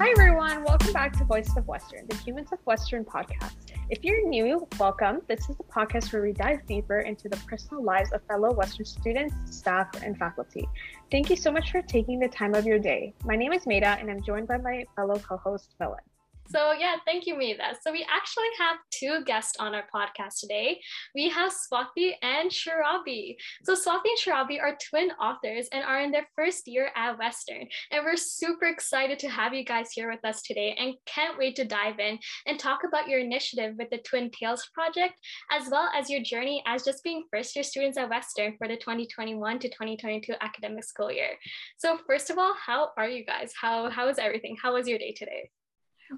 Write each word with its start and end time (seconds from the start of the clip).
Hi, 0.00 0.10
everyone. 0.10 0.62
Welcome 0.62 0.92
back 0.92 1.12
to 1.18 1.24
Voices 1.24 1.56
of 1.56 1.66
Western, 1.66 2.06
the 2.06 2.14
Humans 2.18 2.52
of 2.52 2.60
Western 2.66 3.04
podcast. 3.04 3.56
If 3.90 4.04
you're 4.04 4.28
new, 4.28 4.64
welcome. 4.78 5.22
This 5.26 5.50
is 5.50 5.56
the 5.56 5.64
podcast 5.64 6.12
where 6.12 6.22
we 6.22 6.32
dive 6.32 6.64
deeper 6.66 7.00
into 7.00 7.28
the 7.28 7.36
personal 7.48 7.82
lives 7.82 8.12
of 8.12 8.22
fellow 8.28 8.52
Western 8.52 8.86
students, 8.86 9.34
staff, 9.50 9.88
and 10.04 10.16
faculty. 10.16 10.68
Thank 11.10 11.30
you 11.30 11.36
so 11.36 11.50
much 11.50 11.72
for 11.72 11.82
taking 11.82 12.20
the 12.20 12.28
time 12.28 12.54
of 12.54 12.64
your 12.64 12.78
day. 12.78 13.12
My 13.24 13.34
name 13.34 13.52
is 13.52 13.66
Maida, 13.66 13.96
and 13.98 14.08
I'm 14.08 14.22
joined 14.22 14.46
by 14.46 14.58
my 14.58 14.84
fellow 14.94 15.18
co 15.18 15.36
host, 15.36 15.74
Philip. 15.78 16.07
So 16.48 16.72
yeah, 16.72 16.96
thank 17.04 17.26
you, 17.26 17.36
Maida. 17.36 17.76
So 17.82 17.92
we 17.92 18.06
actually 18.10 18.48
have 18.58 18.78
two 18.90 19.22
guests 19.26 19.56
on 19.60 19.74
our 19.74 19.84
podcast 19.94 20.40
today. 20.40 20.80
We 21.14 21.28
have 21.28 21.52
Swati 21.52 22.12
and 22.22 22.50
Sharabi. 22.50 23.36
So 23.64 23.74
Swati 23.74 24.08
and 24.08 24.18
Sharabi 24.18 24.58
are 24.58 24.78
twin 24.88 25.10
authors 25.20 25.68
and 25.72 25.84
are 25.84 26.00
in 26.00 26.10
their 26.10 26.26
first 26.34 26.66
year 26.66 26.90
at 26.96 27.18
Western. 27.18 27.66
And 27.90 28.02
we're 28.02 28.16
super 28.16 28.64
excited 28.64 29.18
to 29.18 29.28
have 29.28 29.52
you 29.52 29.62
guys 29.62 29.90
here 29.92 30.10
with 30.10 30.24
us 30.24 30.40
today 30.40 30.74
and 30.78 30.94
can't 31.04 31.36
wait 31.36 31.54
to 31.56 31.66
dive 31.66 31.98
in 31.98 32.18
and 32.46 32.58
talk 32.58 32.80
about 32.86 33.08
your 33.08 33.20
initiative 33.20 33.74
with 33.78 33.90
the 33.90 33.98
Twin 33.98 34.30
Tales 34.30 34.66
project, 34.72 35.14
as 35.52 35.68
well 35.70 35.90
as 35.94 36.08
your 36.08 36.22
journey 36.22 36.62
as 36.66 36.82
just 36.82 37.04
being 37.04 37.24
first 37.30 37.54
year 37.56 37.62
students 37.62 37.98
at 37.98 38.08
Western 38.08 38.56
for 38.56 38.68
the 38.68 38.76
2021 38.76 39.58
to 39.58 39.68
2022 39.68 40.32
academic 40.40 40.84
school 40.84 41.12
year. 41.12 41.32
So 41.76 41.98
first 42.06 42.30
of 42.30 42.38
all, 42.38 42.54
how 42.54 42.90
are 42.96 43.08
you 43.08 43.24
guys? 43.26 43.52
How 43.60 43.90
how 43.90 44.08
is 44.08 44.18
everything? 44.18 44.56
How 44.62 44.72
was 44.74 44.88
your 44.88 44.98
day 44.98 45.12
today? 45.12 45.50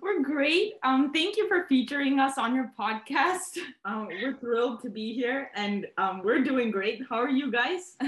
We're 0.00 0.22
great. 0.22 0.74
Um, 0.82 1.12
thank 1.12 1.36
you 1.36 1.48
for 1.48 1.64
featuring 1.68 2.20
us 2.20 2.38
on 2.38 2.54
your 2.54 2.72
podcast. 2.78 3.58
Um, 3.84 4.08
we're 4.22 4.36
thrilled 4.36 4.82
to 4.82 4.90
be 4.90 5.14
here 5.14 5.50
and 5.54 5.86
um, 5.96 6.20
we're 6.22 6.44
doing 6.44 6.70
great. 6.70 7.00
How 7.08 7.16
are 7.16 7.30
you 7.30 7.50
guys? 7.50 7.96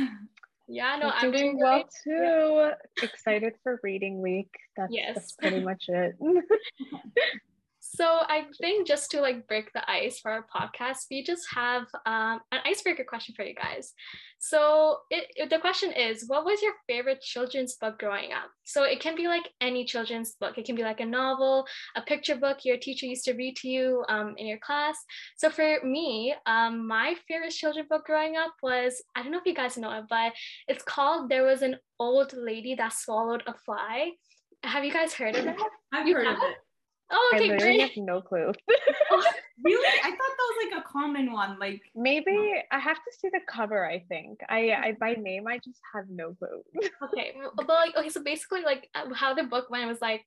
Yeah, 0.68 0.96
no, 0.96 1.10
I'm 1.10 1.32
doing 1.32 1.58
well 1.58 1.84
too. 2.04 2.10
Yeah. 2.10 2.74
Excited 3.02 3.54
for 3.62 3.78
reading 3.82 4.22
week. 4.22 4.54
That's, 4.74 4.92
yes. 4.92 5.14
that's 5.16 5.32
pretty 5.32 5.60
much 5.60 5.84
it. 5.88 6.16
So 7.94 8.06
I 8.06 8.46
think 8.58 8.86
just 8.86 9.10
to 9.10 9.20
like 9.20 9.46
break 9.46 9.70
the 9.74 9.88
ice 9.90 10.18
for 10.18 10.30
our 10.30 10.46
podcast, 10.54 11.08
we 11.10 11.22
just 11.22 11.46
have 11.54 11.82
um, 12.06 12.40
an 12.50 12.60
icebreaker 12.64 13.04
question 13.04 13.34
for 13.34 13.44
you 13.44 13.54
guys. 13.54 13.92
So 14.38 15.00
it, 15.10 15.26
it, 15.36 15.50
the 15.50 15.58
question 15.58 15.92
is, 15.92 16.24
what 16.26 16.46
was 16.46 16.62
your 16.62 16.72
favorite 16.88 17.20
children's 17.20 17.74
book 17.74 17.98
growing 17.98 18.32
up? 18.32 18.48
So 18.64 18.84
it 18.84 19.00
can 19.00 19.14
be 19.14 19.28
like 19.28 19.46
any 19.60 19.84
children's 19.84 20.32
book. 20.40 20.56
It 20.56 20.64
can 20.64 20.74
be 20.74 20.82
like 20.82 21.00
a 21.00 21.04
novel, 21.04 21.66
a 21.94 22.00
picture 22.00 22.34
book 22.34 22.64
your 22.64 22.78
teacher 22.78 23.04
used 23.04 23.26
to 23.26 23.34
read 23.34 23.56
to 23.56 23.68
you 23.68 24.04
um, 24.08 24.36
in 24.38 24.46
your 24.46 24.58
class. 24.58 24.96
So 25.36 25.50
for 25.50 25.76
me, 25.84 26.34
um, 26.46 26.88
my 26.88 27.14
favorite 27.28 27.50
children's 27.50 27.88
book 27.88 28.06
growing 28.06 28.38
up 28.38 28.54
was 28.62 29.02
I 29.14 29.22
don't 29.22 29.32
know 29.32 29.38
if 29.38 29.46
you 29.46 29.54
guys 29.54 29.76
know 29.76 29.92
it, 29.92 30.04
but 30.08 30.32
it's 30.66 30.82
called 30.82 31.28
"There 31.28 31.44
Was 31.44 31.60
an 31.60 31.76
Old 31.98 32.32
Lady 32.32 32.74
That 32.74 32.94
Swallowed 32.94 33.42
a 33.46 33.52
Fly." 33.52 34.12
Have 34.62 34.82
you 34.82 34.92
guys 34.92 35.12
heard 35.12 35.36
of 35.36 35.46
it? 35.46 35.56
I've 35.92 36.08
you 36.08 36.14
heard 36.14 36.26
have? 36.26 36.36
of 36.36 36.42
it. 36.44 36.56
Oh, 37.12 37.32
okay, 37.34 37.44
I 37.44 37.52
literally 37.52 37.76
great. 37.76 37.80
have 37.80 38.04
no 38.04 38.20
clue. 38.22 38.52
really? 39.62 39.86
I 40.02 40.10
thought 40.10 40.18
that 40.18 40.48
was 40.50 40.64
like 40.64 40.80
a 40.80 40.88
common 40.88 41.32
one. 41.32 41.58
Like 41.58 41.82
maybe 41.94 42.54
I 42.70 42.78
have 42.78 42.96
to 42.96 43.12
see 43.18 43.28
the 43.28 43.40
cover. 43.46 43.84
I 43.86 44.00
think 44.08 44.40
I, 44.48 44.72
I 44.72 44.96
by 44.98 45.14
name 45.14 45.46
I 45.46 45.58
just 45.58 45.80
have 45.94 46.04
no 46.08 46.34
clue. 46.34 46.62
okay, 47.04 47.34
but 47.54 47.68
like 47.68 47.96
okay, 47.96 48.08
so 48.08 48.22
basically 48.22 48.62
like 48.62 48.88
uh, 48.94 49.12
how 49.14 49.34
the 49.34 49.44
book 49.44 49.70
went 49.70 49.88
was 49.88 50.00
like 50.00 50.24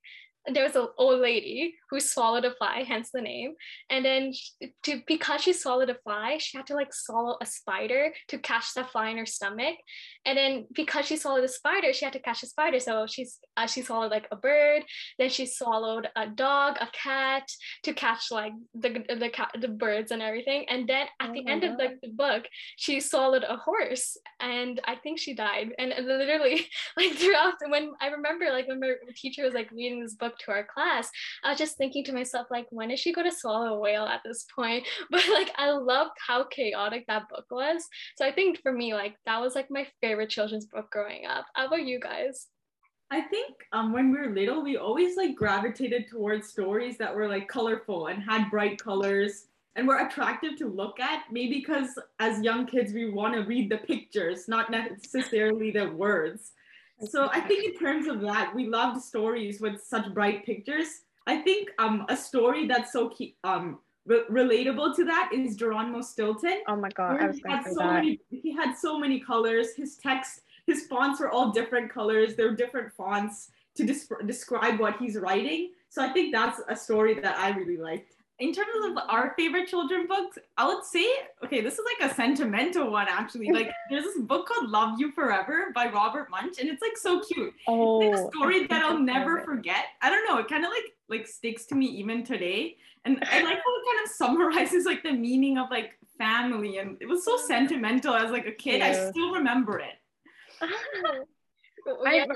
there 0.52 0.64
was 0.64 0.76
an 0.76 0.88
old 0.98 1.20
lady 1.20 1.74
who 1.90 2.00
swallowed 2.00 2.44
a 2.44 2.52
fly, 2.52 2.84
hence 2.86 3.10
the 3.10 3.20
name. 3.20 3.54
And 3.90 4.04
then 4.04 4.32
she, 4.32 4.72
to 4.84 5.02
because 5.06 5.42
she 5.42 5.52
swallowed 5.52 5.90
a 5.90 5.94
fly, 5.94 6.38
she 6.38 6.56
had 6.56 6.66
to 6.68 6.74
like 6.74 6.92
swallow 6.92 7.36
a 7.40 7.46
spider 7.46 8.12
to 8.28 8.38
catch 8.38 8.74
that 8.74 8.90
fly 8.90 9.08
in 9.08 9.18
her 9.18 9.26
stomach. 9.26 9.76
And 10.24 10.36
then 10.36 10.66
because 10.72 11.06
she 11.06 11.16
swallowed 11.16 11.44
a 11.44 11.48
spider, 11.48 11.92
she 11.92 12.04
had 12.04 12.12
to 12.14 12.20
catch 12.20 12.42
a 12.42 12.46
spider. 12.46 12.80
So 12.80 13.06
she's 13.06 13.38
uh, 13.56 13.66
she 13.66 13.82
swallowed 13.82 14.10
like 14.10 14.28
a 14.30 14.36
bird. 14.36 14.84
Then 15.18 15.30
she 15.30 15.46
swallowed 15.46 16.08
a 16.16 16.26
dog, 16.28 16.76
a 16.80 16.88
cat 16.92 17.48
to 17.84 17.92
catch 17.92 18.30
like 18.30 18.52
the 18.74 19.04
the 19.18 19.30
cat, 19.30 19.54
the 19.60 19.68
birds 19.68 20.10
and 20.10 20.22
everything. 20.22 20.66
And 20.68 20.88
then 20.88 21.06
at 21.20 21.30
oh 21.30 21.32
the 21.32 21.46
end 21.46 21.62
God. 21.62 21.72
of 21.72 21.78
the, 21.78 21.98
the 22.02 22.12
book, 22.12 22.44
she 22.76 23.00
swallowed 23.00 23.44
a 23.48 23.56
horse, 23.56 24.16
and 24.40 24.80
I 24.84 24.96
think 24.96 25.18
she 25.18 25.34
died. 25.34 25.70
And 25.78 25.92
literally, 26.06 26.66
like 26.96 27.12
throughout 27.12 27.54
when 27.68 27.92
I 28.00 28.08
remember, 28.08 28.46
like 28.50 28.68
when 28.68 28.80
my 28.80 28.94
teacher 29.14 29.44
was 29.44 29.54
like 29.54 29.70
reading 29.70 30.02
this 30.02 30.14
book 30.14 30.35
to 30.40 30.50
our 30.50 30.64
class, 30.64 31.10
I 31.44 31.50
was 31.50 31.58
just 31.58 31.76
thinking 31.76 32.04
to 32.04 32.12
myself, 32.12 32.46
like, 32.50 32.66
when 32.70 32.90
is 32.90 33.00
she 33.00 33.12
going 33.12 33.28
to 33.30 33.36
swallow 33.36 33.74
a 33.74 33.78
whale 33.78 34.04
at 34.04 34.22
this 34.24 34.46
point? 34.54 34.86
But 35.10 35.28
like, 35.32 35.50
I 35.56 35.70
loved 35.70 36.12
how 36.26 36.44
chaotic 36.44 37.04
that 37.08 37.28
book 37.28 37.44
was. 37.50 37.84
So 38.16 38.26
I 38.26 38.32
think 38.32 38.60
for 38.62 38.72
me, 38.72 38.94
like, 38.94 39.16
that 39.24 39.40
was 39.40 39.54
like 39.54 39.70
my 39.70 39.86
favorite 40.00 40.30
children's 40.30 40.66
book 40.66 40.90
growing 40.90 41.26
up. 41.26 41.46
How 41.54 41.66
about 41.66 41.86
you 41.86 42.00
guys? 42.00 42.48
I 43.10 43.20
think 43.20 43.54
um, 43.72 43.92
when 43.92 44.10
we 44.10 44.18
were 44.18 44.34
little, 44.34 44.62
we 44.62 44.76
always 44.76 45.16
like 45.16 45.36
gravitated 45.36 46.08
towards 46.10 46.48
stories 46.48 46.98
that 46.98 47.14
were 47.14 47.28
like 47.28 47.46
colorful 47.46 48.08
and 48.08 48.22
had 48.22 48.50
bright 48.50 48.82
colors 48.82 49.46
and 49.76 49.86
were 49.86 49.98
attractive 49.98 50.56
to 50.58 50.66
look 50.66 50.98
at. 50.98 51.24
Maybe 51.30 51.58
because 51.58 51.90
as 52.18 52.42
young 52.42 52.66
kids, 52.66 52.92
we 52.92 53.10
want 53.10 53.34
to 53.34 53.42
read 53.42 53.70
the 53.70 53.78
pictures, 53.78 54.48
not 54.48 54.70
necessarily 54.70 55.70
the 55.70 55.90
words. 55.90 56.52
So 57.04 57.28
I 57.32 57.40
think 57.40 57.64
in 57.64 57.78
terms 57.78 58.06
of 58.06 58.20
that, 58.22 58.54
we 58.54 58.66
loved 58.66 59.02
stories 59.02 59.60
with 59.60 59.82
such 59.82 60.12
bright 60.14 60.46
pictures. 60.46 60.88
I 61.26 61.38
think 61.42 61.70
um, 61.78 62.06
a 62.08 62.16
story 62.16 62.66
that's 62.66 62.92
so 62.92 63.10
key, 63.10 63.36
um, 63.44 63.78
re- 64.06 64.24
relatable 64.30 64.96
to 64.96 65.04
that 65.04 65.30
is 65.32 65.56
Geronimo 65.56 66.00
Stilton. 66.00 66.62
Oh 66.68 66.76
my 66.76 66.88
god, 66.90 67.20
I 67.20 67.26
was 67.26 67.36
to 67.36 67.42
say 67.42 67.70
so 67.70 67.78
that. 67.80 67.94
Many, 67.94 68.20
he 68.30 68.52
had 68.52 68.74
so 68.76 68.98
many 68.98 69.20
colors. 69.20 69.74
His 69.76 69.96
text, 69.96 70.42
his 70.66 70.86
fonts 70.86 71.20
were 71.20 71.30
all 71.30 71.50
different 71.50 71.92
colors. 71.92 72.34
They're 72.34 72.54
different 72.54 72.92
fonts 72.94 73.50
to 73.76 73.84
des- 73.84 74.24
describe 74.24 74.80
what 74.80 74.96
he's 74.96 75.16
writing. 75.16 75.72
So 75.90 76.02
I 76.02 76.12
think 76.12 76.32
that's 76.32 76.60
a 76.68 76.76
story 76.76 77.14
that 77.20 77.36
I 77.38 77.50
really 77.50 77.76
liked 77.76 78.15
in 78.38 78.52
terms 78.52 78.68
of 78.84 78.98
our 79.08 79.34
favorite 79.36 79.66
children 79.66 80.06
books, 80.06 80.38
I 80.58 80.66
would 80.66 80.84
say, 80.84 81.06
okay, 81.42 81.62
this 81.62 81.74
is 81.74 81.80
like 82.00 82.10
a 82.10 82.14
sentimental 82.14 82.90
one 82.90 83.06
actually. 83.08 83.50
Like 83.50 83.70
there's 83.90 84.04
this 84.04 84.18
book 84.18 84.46
called 84.48 84.70
Love 84.70 85.00
You 85.00 85.12
Forever 85.12 85.72
by 85.74 85.88
Robert 85.88 86.28
Munsch, 86.30 86.58
and 86.58 86.68
it's 86.68 86.82
like 86.82 86.96
so 86.96 87.20
cute. 87.20 87.54
Oh, 87.66 88.02
it's 88.02 88.10
like 88.10 88.20
a 88.20 88.26
oh, 88.26 88.30
story 88.30 88.66
that 88.66 88.84
I'll 88.84 88.98
never 88.98 89.42
forget. 89.42 89.86
I 90.02 90.10
don't 90.10 90.26
know, 90.28 90.38
it 90.38 90.48
kind 90.48 90.64
of 90.64 90.70
like 90.70 90.92
like 91.08 91.26
sticks 91.26 91.66
to 91.66 91.74
me 91.74 91.86
even 91.86 92.24
today. 92.24 92.76
And 93.04 93.22
I 93.22 93.40
like 93.42 93.54
how 93.56 93.72
it 93.76 93.84
kind 93.86 94.04
of 94.04 94.10
summarizes 94.10 94.84
like 94.84 95.02
the 95.02 95.12
meaning 95.12 95.58
of 95.58 95.70
like 95.70 95.92
family. 96.18 96.78
And 96.78 96.96
it 97.00 97.06
was 97.06 97.24
so 97.24 97.36
sentimental 97.36 98.14
as 98.14 98.32
like 98.32 98.46
a 98.46 98.52
kid. 98.52 98.78
Yeah. 98.78 98.88
I 98.88 99.10
still 99.10 99.32
remember 99.32 99.78
it. 99.78 99.94
I've, 102.06 102.26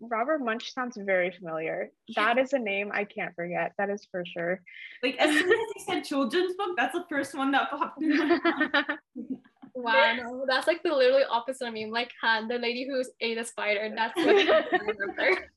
Robert 0.00 0.40
Munsch 0.40 0.72
sounds 0.72 0.96
very 0.96 1.30
familiar. 1.30 1.90
That 2.16 2.38
is 2.38 2.52
a 2.52 2.58
name 2.58 2.90
I 2.92 3.04
can't 3.04 3.34
forget. 3.34 3.72
That 3.78 3.90
is 3.90 4.06
for 4.10 4.24
sure. 4.24 4.60
Like 5.02 5.16
as 5.16 5.30
soon 5.30 5.52
as 5.52 5.58
you 5.76 5.84
said 5.84 6.04
children's 6.04 6.54
book, 6.56 6.76
that's 6.76 6.94
the 6.94 7.04
first 7.08 7.34
one 7.34 7.50
that 7.52 7.70
popped 7.70 8.02
in. 8.02 8.16
my 8.16 8.84
wow, 9.74 10.16
no, 10.16 10.44
that's 10.48 10.66
like 10.66 10.82
the 10.82 10.94
literally 10.94 11.24
opposite 11.28 11.68
of 11.68 11.74
me. 11.74 11.86
Like 11.86 12.10
Han, 12.22 12.48
the 12.48 12.58
lady 12.58 12.86
who 12.88 13.02
ate 13.20 13.38
a 13.38 13.44
spider. 13.44 13.92
That's 13.94 14.16
what 14.16 14.28
I 14.28 14.76
remember. 14.76 15.48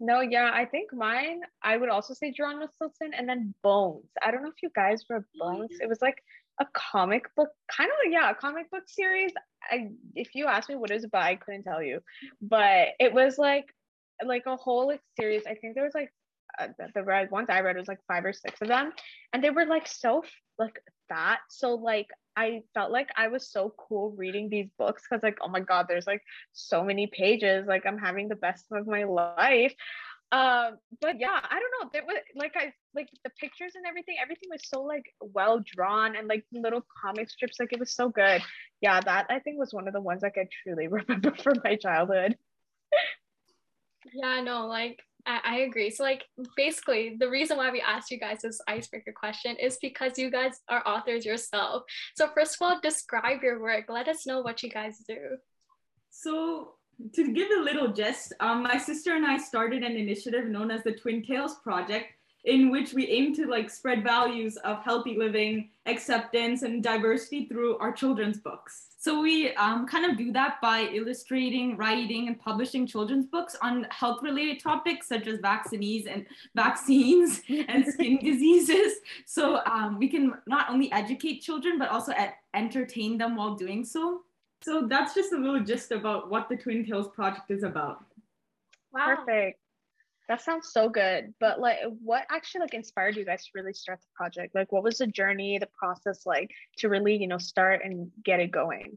No, 0.00 0.20
yeah, 0.20 0.50
I 0.52 0.64
think 0.64 0.92
mine, 0.92 1.42
I 1.62 1.76
would 1.76 1.88
also 1.88 2.14
say 2.14 2.32
Geronimo 2.32 2.66
Stilton 2.74 3.14
and 3.14 3.28
then 3.28 3.54
Bones. 3.62 4.10
I 4.20 4.32
don't 4.32 4.42
know 4.42 4.48
if 4.48 4.60
you 4.60 4.70
guys 4.74 5.04
read 5.08 5.22
Bones. 5.38 5.70
It 5.80 5.88
was 5.88 6.02
like 6.02 6.22
a 6.60 6.66
comic 6.72 7.24
book, 7.36 7.50
kind 7.70 7.90
of 7.90 8.12
yeah, 8.12 8.30
a 8.30 8.34
comic 8.34 8.70
book 8.70 8.84
series. 8.86 9.32
I 9.70 9.88
if 10.14 10.34
you 10.34 10.46
asked 10.46 10.68
me 10.68 10.76
what 10.76 10.90
it 10.90 10.94
was 10.94 11.04
about, 11.04 11.24
I 11.24 11.36
couldn't 11.36 11.64
tell 11.64 11.82
you, 11.82 12.00
but 12.40 12.88
it 13.00 13.12
was 13.12 13.38
like 13.38 13.66
like 14.24 14.44
a 14.46 14.56
whole 14.56 14.86
like 14.88 15.00
series. 15.18 15.42
I 15.46 15.54
think 15.54 15.74
there 15.74 15.84
was 15.84 15.94
like 15.94 16.12
uh, 16.58 16.68
the, 16.78 16.88
the 16.94 17.02
red 17.02 17.30
ones 17.30 17.48
I 17.50 17.60
read 17.60 17.76
was 17.76 17.88
like 17.88 18.00
five 18.06 18.24
or 18.24 18.32
six 18.32 18.60
of 18.62 18.68
them, 18.68 18.92
and 19.32 19.42
they 19.42 19.50
were 19.50 19.66
like 19.66 19.86
so 19.88 20.22
like 20.58 20.78
that 21.08 21.40
So 21.48 21.74
like 21.74 22.08
I 22.36 22.62
felt 22.74 22.90
like 22.90 23.08
I 23.16 23.28
was 23.28 23.50
so 23.50 23.74
cool 23.78 24.14
reading 24.16 24.48
these 24.48 24.68
books 24.78 25.02
because 25.08 25.22
like 25.22 25.38
oh 25.40 25.48
my 25.48 25.60
god, 25.60 25.86
there's 25.88 26.06
like 26.06 26.22
so 26.52 26.82
many 26.84 27.06
pages. 27.06 27.66
Like 27.66 27.86
I'm 27.86 27.98
having 27.98 28.28
the 28.28 28.36
best 28.36 28.66
of 28.72 28.86
my 28.86 29.04
life. 29.04 29.74
Um, 30.32 30.78
but 31.00 31.20
yeah, 31.20 31.38
I 31.42 31.60
don't 31.60 31.72
know. 31.80 31.90
There 31.92 32.02
was 32.04 32.16
like 32.34 32.54
I 32.56 32.72
like 32.94 33.08
the 33.22 33.30
pictures 33.38 33.72
and 33.76 33.86
everything. 33.86 34.16
Everything 34.20 34.48
was 34.50 34.62
so 34.64 34.82
like 34.82 35.04
well 35.20 35.62
drawn 35.64 36.16
and 36.16 36.26
like 36.26 36.44
little 36.52 36.84
comic 37.00 37.30
strips. 37.30 37.60
Like 37.60 37.72
it 37.72 37.78
was 37.78 37.94
so 37.94 38.08
good. 38.08 38.42
Yeah, 38.80 39.00
that 39.00 39.26
I 39.30 39.38
think 39.38 39.58
was 39.58 39.72
one 39.72 39.86
of 39.86 39.94
the 39.94 40.00
ones 40.00 40.22
like 40.22 40.36
I 40.36 40.48
truly 40.62 40.88
remember 40.88 41.34
from 41.36 41.54
my 41.62 41.76
childhood. 41.76 42.36
yeah, 44.12 44.40
no, 44.40 44.66
like 44.66 45.00
I, 45.26 45.40
I 45.44 45.56
agree. 45.60 45.90
So 45.90 46.02
like 46.02 46.24
basically 46.56 47.16
the 47.18 47.30
reason 47.30 47.56
why 47.56 47.70
we 47.70 47.80
asked 47.80 48.10
you 48.10 48.18
guys 48.18 48.42
this 48.42 48.60
icebreaker 48.68 49.12
question 49.12 49.56
is 49.56 49.78
because 49.80 50.18
you 50.18 50.30
guys 50.30 50.60
are 50.68 50.82
authors 50.86 51.24
yourself. 51.24 51.84
So 52.16 52.28
first 52.34 52.56
of 52.56 52.62
all, 52.62 52.80
describe 52.82 53.42
your 53.42 53.60
work. 53.60 53.84
Let 53.88 54.08
us 54.08 54.26
know 54.26 54.40
what 54.40 54.62
you 54.62 54.70
guys 54.70 54.98
do. 55.06 55.18
So 56.10 56.74
to 57.12 57.32
give 57.32 57.48
a 57.58 57.62
little 57.62 57.88
gist, 57.88 58.32
um, 58.40 58.62
my 58.62 58.78
sister 58.78 59.14
and 59.14 59.26
I 59.26 59.38
started 59.38 59.82
an 59.82 59.96
initiative 59.96 60.46
known 60.46 60.70
as 60.70 60.82
the 60.82 60.92
Twin 60.92 61.22
Tales 61.22 61.56
Project. 61.56 62.12
in 62.44 62.70
which 62.70 62.92
we 62.92 63.06
aim 63.08 63.34
to 63.34 63.46
like 63.46 63.70
spread 63.70 64.04
values 64.04 64.58
of 64.58 64.82
healthy 64.82 65.16
living, 65.16 65.70
acceptance, 65.86 66.62
and 66.62 66.82
diversity 66.82 67.46
through 67.46 67.78
our 67.78 67.90
children's 67.90 68.38
books. 68.38 68.88
So 68.98 69.20
we 69.20 69.54
um, 69.54 69.86
kind 69.86 70.10
of 70.10 70.16
do 70.16 70.32
that 70.32 70.60
by 70.60 70.80
illustrating, 70.92 71.76
writing, 71.76 72.28
and 72.28 72.38
publishing 72.38 72.86
children's 72.86 73.26
books 73.26 73.56
on 73.62 73.86
health-related 73.90 74.60
topics 74.60 75.08
such 75.08 75.26
as 75.26 75.40
vaccines 75.40 76.06
and 76.06 76.26
vaccines 76.54 77.42
and 77.68 77.86
skin 77.86 78.18
diseases. 78.18 78.94
So 79.26 79.60
um, 79.66 79.98
we 79.98 80.08
can 80.08 80.34
not 80.46 80.70
only 80.70 80.92
educate 80.92 81.40
children 81.40 81.78
but 81.78 81.88
also 81.88 82.12
entertain 82.52 83.18
them 83.18 83.36
while 83.36 83.54
doing 83.54 83.84
so. 83.84 84.22
So 84.64 84.86
that's 84.88 85.14
just 85.14 85.34
a 85.34 85.36
little 85.36 85.60
gist 85.60 85.92
about 85.92 86.30
what 86.30 86.48
the 86.48 86.56
Twin 86.56 86.86
Tales 86.86 87.08
project 87.08 87.50
is 87.50 87.64
about. 87.64 88.06
Wow. 88.94 89.16
Perfect. 89.16 89.60
That 90.26 90.40
sounds 90.40 90.70
so 90.72 90.88
good. 90.88 91.34
But 91.38 91.60
like 91.60 91.80
what 92.02 92.24
actually 92.30 92.62
like 92.62 92.72
inspired 92.72 93.14
you 93.14 93.26
guys 93.26 93.44
to 93.44 93.50
really 93.54 93.74
start 93.74 94.00
the 94.00 94.06
project? 94.16 94.54
Like 94.54 94.72
what 94.72 94.82
was 94.82 94.96
the 94.96 95.06
journey, 95.06 95.58
the 95.58 95.68
process 95.78 96.24
like 96.24 96.50
to 96.78 96.88
really, 96.88 97.14
you 97.14 97.28
know, 97.28 97.36
start 97.36 97.82
and 97.84 98.10
get 98.24 98.40
it 98.40 98.52
going? 98.52 98.96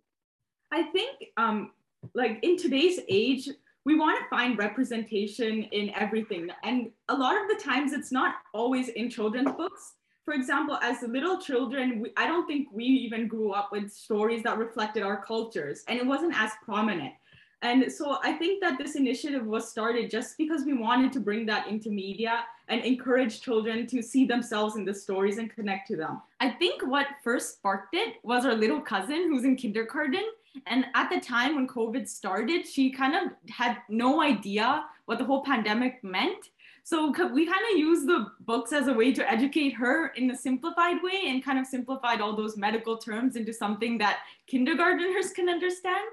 I 0.71 0.83
think 0.83 1.17
um 1.35 1.71
like 2.13 2.39
in 2.43 2.55
today's 2.55 3.01
age, 3.09 3.49
we 3.83 3.99
want 3.99 4.21
to 4.21 4.29
find 4.29 4.57
representation 4.57 5.63
in 5.63 5.89
everything. 5.95 6.49
And 6.63 6.91
a 7.09 7.13
lot 7.13 7.35
of 7.41 7.49
the 7.49 7.61
times 7.61 7.91
it's 7.91 8.11
not 8.11 8.35
always 8.53 8.87
in 8.87 9.09
children's 9.09 9.51
books. 9.51 9.95
For 10.27 10.33
example, 10.33 10.77
as 10.83 11.03
little 11.03 11.39
children, 11.39 12.01
we, 12.01 12.11
I 12.17 12.27
don't 12.27 12.45
think 12.45 12.67
we 12.73 12.83
even 12.83 13.29
grew 13.29 13.53
up 13.53 13.71
with 13.71 13.89
stories 13.89 14.43
that 14.43 14.57
reflected 14.57 15.01
our 15.01 15.23
cultures 15.23 15.85
and 15.87 15.97
it 15.97 16.05
wasn't 16.05 16.37
as 16.37 16.51
prominent. 16.65 17.13
And 17.61 17.89
so 17.89 18.17
I 18.21 18.33
think 18.33 18.61
that 18.61 18.77
this 18.77 18.97
initiative 18.97 19.45
was 19.45 19.69
started 19.69 20.11
just 20.11 20.37
because 20.37 20.65
we 20.65 20.73
wanted 20.73 21.13
to 21.13 21.21
bring 21.21 21.45
that 21.45 21.67
into 21.67 21.89
media 21.89 22.43
and 22.67 22.81
encourage 22.81 23.39
children 23.39 23.87
to 23.87 24.01
see 24.01 24.25
themselves 24.25 24.75
in 24.75 24.83
the 24.83 24.93
stories 24.93 25.37
and 25.37 25.49
connect 25.49 25.87
to 25.87 25.95
them. 25.95 26.21
I 26.41 26.49
think 26.49 26.85
what 26.85 27.07
first 27.23 27.55
sparked 27.55 27.95
it 27.95 28.15
was 28.21 28.45
our 28.45 28.53
little 28.53 28.81
cousin 28.81 29.29
who's 29.29 29.45
in 29.45 29.55
kindergarten. 29.55 30.25
And 30.65 30.87
at 30.93 31.09
the 31.09 31.21
time 31.21 31.55
when 31.55 31.69
COVID 31.69 32.05
started, 32.05 32.67
she 32.67 32.91
kind 32.91 33.15
of 33.15 33.31
had 33.49 33.77
no 33.87 34.21
idea 34.21 34.83
what 35.05 35.19
the 35.19 35.25
whole 35.25 35.45
pandemic 35.45 36.03
meant. 36.03 36.49
So 36.87 37.09
we 37.09 37.45
kind 37.45 37.65
of 37.69 37.77
used 37.77 38.07
the 38.07 38.27
books 38.39 38.71
as 38.71 38.87
a 38.87 38.93
way 38.93 39.11
to 39.11 39.29
educate 39.29 39.71
her 39.71 40.13
in 40.15 40.31
a 40.31 40.37
simplified 40.37 41.03
way 41.03 41.23
and 41.25 41.43
kind 41.43 41.59
of 41.59 41.67
simplified 41.67 42.21
all 42.21 42.33
those 42.33 42.55
medical 42.55 42.97
terms 42.97 43.35
into 43.35 43.51
something 43.51 43.97
that 43.97 44.19
kindergarteners 44.49 45.33
can 45.33 45.49
understand. 45.49 46.07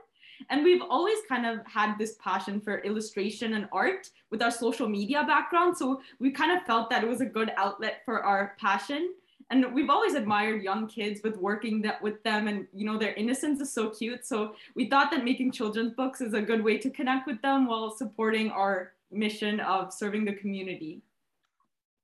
And 0.50 0.65
we've 0.65 0.82
always 0.82 1.19
kind 1.29 1.47
of 1.47 1.65
had 1.65 1.97
this 1.97 2.17
passion 2.17 2.61
for 2.61 2.79
illustration 2.79 3.55
and 3.55 3.69
art 3.71 4.11
with 4.32 4.43
our 4.43 4.50
social 4.50 4.88
media 4.88 5.23
background. 5.23 5.79
So 5.79 6.03
we 6.19 6.32
kind 6.32 6.50
of 6.50 6.67
felt 6.67 6.91
that 6.91 7.05
it 7.05 7.09
was 7.09 7.21
a 7.21 7.26
good 7.26 7.53
outlet 7.56 8.03
for 8.05 8.25
our 8.25 8.56
passion. 8.59 9.15
And 9.50 9.73
we've 9.73 9.91
always 9.91 10.15
admired 10.15 10.65
young 10.65 10.88
kids 10.88 11.21
with 11.23 11.37
working 11.37 11.82
that 11.82 12.03
with 12.03 12.21
them 12.25 12.49
and 12.49 12.67
you 12.75 12.85
know 12.85 12.99
their 12.99 13.15
innocence 13.15 13.61
is 13.61 13.73
so 13.73 13.91
cute. 13.91 14.26
So 14.26 14.56
we 14.75 14.91
thought 14.91 15.12
that 15.12 15.23
making 15.23 15.53
children's 15.53 15.93
books 15.93 16.21
is 16.21 16.35
a 16.35 16.43
good 16.43 16.65
way 16.65 16.79
to 16.79 16.91
connect 16.91 17.29
with 17.29 17.41
them 17.43 17.69
while 17.69 17.94
supporting 17.94 18.50
our 18.50 18.94
mission 19.14 19.61
of 19.61 19.93
serving 19.93 20.25
the 20.25 20.34
community. 20.34 21.02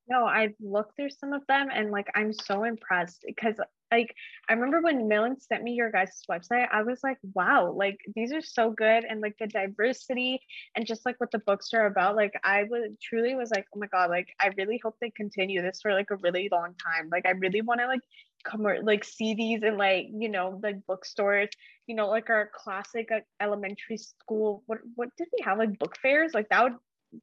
No, 0.09 0.25
I've 0.25 0.55
looked 0.61 0.97
through 0.97 1.11
some 1.11 1.33
of 1.33 1.47
them 1.47 1.69
and 1.73 1.91
like 1.91 2.09
I'm 2.15 2.33
so 2.33 2.65
impressed 2.65 3.25
because 3.27 3.57
like 3.93 4.15
I 4.49 4.55
remember 4.55 4.81
when 4.81 5.09
Milan 5.09 5.41
sent 5.41 5.63
me 5.63 5.73
your 5.73 5.91
guys' 5.91 6.23
website, 6.31 6.69
I 6.73 6.83
was 6.83 7.01
like, 7.03 7.19
wow, 7.35 7.73
like 7.73 7.99
these 8.15 8.33
are 8.33 8.43
so 8.43 8.71
good 8.71 9.05
and 9.05 9.21
like 9.21 9.37
the 9.39 9.47
diversity 9.47 10.41
and 10.75 10.87
just 10.87 11.05
like 11.07 11.19
what 11.21 11.31
the 11.31 11.39
books 11.39 11.73
are 11.75 11.87
about. 11.87 12.17
Like 12.17 12.33
I 12.43 12.65
would 12.65 13.01
truly 13.01 13.35
was 13.35 13.51
like, 13.51 13.67
oh 13.75 13.79
my 13.79 13.87
god, 13.87 14.11
like 14.11 14.29
I 14.41 14.51
really 14.57 14.81
hope 14.83 14.97
they 15.01 15.11
continue 15.11 15.63
this 15.63 15.81
for 15.81 15.93
like 15.93 16.11
a 16.11 16.17
really 16.17 16.49
long 16.51 16.75
time. 16.75 17.09
Like 17.11 17.27
I 17.27 17.31
really 17.31 17.61
want 17.63 17.81
to 17.81 17.87
like 17.87 18.01
come 18.45 18.67
or 18.67 18.83
like 18.83 19.05
see 19.05 19.35
these 19.35 19.63
in 19.63 19.77
like 19.77 20.07
you 20.13 20.29
know 20.29 20.59
like 20.63 20.87
bookstores 20.87 21.51
you 21.87 21.95
know 21.95 22.09
like 22.09 22.31
our 22.31 22.51
classic 22.55 23.09
like, 23.11 23.27
elementary 23.41 23.99
school 23.99 24.63
what 24.67 24.79
what 24.95 25.09
did 25.19 25.29
we 25.37 25.45
have 25.45 25.59
like 25.59 25.79
book 25.79 25.97
fairs 26.01 26.33
like 26.33 26.49
that 26.49 26.65
would 26.65 26.73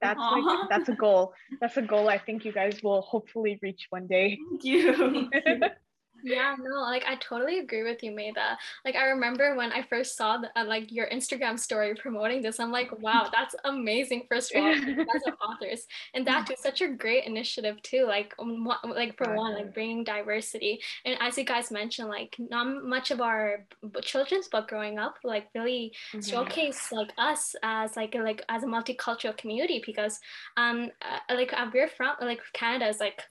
that's 0.02 0.20
Aww. 0.20 0.44
like 0.44 0.70
that's 0.70 0.90
a 0.90 0.94
goal. 0.94 1.34
That's 1.62 1.78
a 1.78 1.82
goal 1.82 2.10
i 2.10 2.18
think 2.18 2.46
you 2.46 2.52
guys 2.52 2.82
will 2.84 3.02
hopefully 3.02 3.60
reach 3.62 3.88
one 3.90 4.08
day. 4.08 4.38
Thank 4.50 4.64
you 4.64 5.30
yeah 6.24 6.56
no 6.60 6.82
like 6.82 7.04
i 7.08 7.16
totally 7.16 7.60
agree 7.60 7.84
with 7.84 8.04
you 8.04 8.12
Maida. 8.12 8.58
like 8.86 8.96
i 8.96 9.06
remember 9.06 9.56
when 9.56 9.72
i 9.72 9.82
first 9.82 10.18
saw 10.18 10.38
the, 10.38 10.50
uh, 10.60 10.66
like 10.66 10.92
your 10.92 11.08
instagram 11.10 11.60
story 11.60 11.94
promoting 11.96 12.42
this 12.42 12.60
i'm 12.60 12.72
like 12.72 12.90
wow 13.00 13.30
that's 13.34 13.56
amazing 13.66 14.24
first 14.30 14.54
of 14.54 14.64
all 14.64 14.72
as 14.72 15.34
authors 15.48 15.88
and 16.14 16.26
that 16.26 16.48
too 16.48 16.56
such 16.58 16.82
a 16.82 16.88
great 16.88 17.26
initiative 17.26 17.82
too 17.82 18.06
like 18.08 18.34
um, 18.40 18.68
like 18.90 19.18
for 19.18 19.34
one 19.36 19.54
like 19.54 19.74
bringing 19.74 20.04
diversity 20.04 20.80
and 21.06 21.18
as 21.22 21.38
you 21.38 21.44
guys 21.44 21.72
mentioned 21.72 22.10
like 22.10 22.36
not 22.40 22.84
much 22.84 23.12
of 23.12 23.22
our 23.22 23.66
children's 24.02 24.48
book 24.48 24.68
growing 24.68 24.98
up 24.98 25.16
like 25.24 25.48
really 25.56 25.94
mm-hmm. 26.12 26.20
showcase 26.20 26.92
like 26.92 27.12
us 27.18 27.56
as 27.64 27.96
like 27.96 28.16
like 28.16 28.44
as 28.50 28.64
a 28.64 28.68
multicultural 28.68 29.36
community 29.38 29.82
because 29.86 30.20
um 30.58 30.90
uh, 31.02 31.36
like 31.36 31.54
uh, 31.54 31.68
we're 31.74 31.88
from 31.88 32.16
like 32.22 32.40
canada 32.54 32.88
is 32.88 33.00
like 33.00 33.22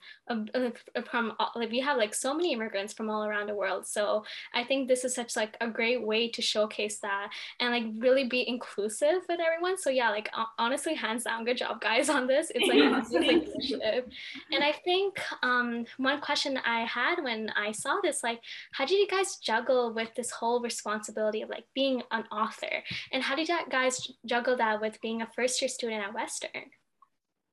from 1.09 1.33
like 1.55 1.71
we 1.71 1.79
have 1.79 1.97
like 1.97 2.13
so 2.13 2.33
many 2.33 2.53
immigrants 2.53 2.93
from 2.93 3.09
all 3.09 3.23
around 3.25 3.47
the 3.47 3.55
world. 3.55 3.85
So 3.85 4.23
I 4.53 4.63
think 4.63 4.87
this 4.87 5.03
is 5.03 5.15
such 5.15 5.35
like 5.35 5.55
a 5.61 5.67
great 5.67 6.05
way 6.05 6.29
to 6.29 6.41
showcase 6.41 6.99
that 6.99 7.29
and 7.59 7.71
like 7.71 8.03
really 8.03 8.27
be 8.27 8.47
inclusive 8.47 9.23
with 9.27 9.39
everyone. 9.39 9.77
So 9.77 9.89
yeah, 9.89 10.09
like 10.09 10.29
honestly, 10.57 10.93
hands 10.93 11.23
down, 11.23 11.45
good 11.45 11.57
job 11.57 11.81
guys 11.81 12.09
on 12.09 12.27
this. 12.27 12.51
It's 12.53 12.67
like 12.67 13.11
really 13.11 13.45
initiative. 13.45 14.05
And 14.51 14.63
I 14.63 14.73
think 14.83 15.19
um, 15.43 15.85
one 15.97 16.21
question 16.21 16.57
I 16.65 16.81
had 16.81 17.23
when 17.23 17.49
I 17.55 17.71
saw 17.71 17.99
this, 18.01 18.23
like, 18.23 18.41
how 18.73 18.85
did 18.85 18.99
you 18.99 19.07
guys 19.07 19.37
juggle 19.37 19.93
with 19.93 20.13
this 20.15 20.31
whole 20.31 20.61
responsibility 20.61 21.41
of 21.41 21.49
like 21.49 21.65
being 21.73 22.03
an 22.11 22.23
author? 22.31 22.83
And 23.11 23.23
how 23.23 23.35
did 23.35 23.49
you 23.49 23.57
guys 23.69 23.99
juggle 24.25 24.57
that 24.57 24.81
with 24.81 25.01
being 25.01 25.21
a 25.21 25.27
first 25.35 25.61
year 25.61 25.69
student 25.69 26.03
at 26.03 26.13
Western? 26.13 26.71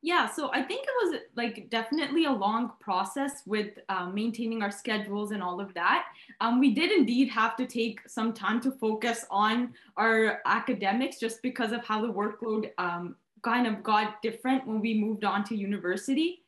Yeah, 0.04 0.28
so 0.28 0.50
I 0.52 0.60
think 0.60 0.84
it 0.86 0.92
was 1.02 1.20
like 1.34 1.70
definitely 1.70 2.26
a 2.26 2.30
long 2.30 2.72
process 2.78 3.40
with 3.46 3.78
um, 3.88 4.14
maintaining 4.14 4.62
our 4.62 4.70
schedules 4.70 5.30
and 5.30 5.42
all 5.42 5.62
of 5.62 5.72
that. 5.72 6.04
Um, 6.42 6.60
we 6.60 6.74
did 6.74 6.92
indeed 6.92 7.30
have 7.30 7.56
to 7.56 7.64
take 7.66 8.06
some 8.06 8.34
time 8.34 8.60
to 8.60 8.70
focus 8.70 9.24
on 9.30 9.72
our 9.96 10.42
academics 10.44 11.18
just 11.18 11.40
because 11.40 11.72
of 11.72 11.86
how 11.86 12.02
the 12.02 12.12
workload 12.12 12.70
um, 12.76 13.16
kind 13.40 13.66
of 13.66 13.82
got 13.82 14.20
different 14.20 14.66
when 14.66 14.82
we 14.82 14.92
moved 14.92 15.24
on 15.24 15.42
to 15.44 15.56
university. 15.56 16.42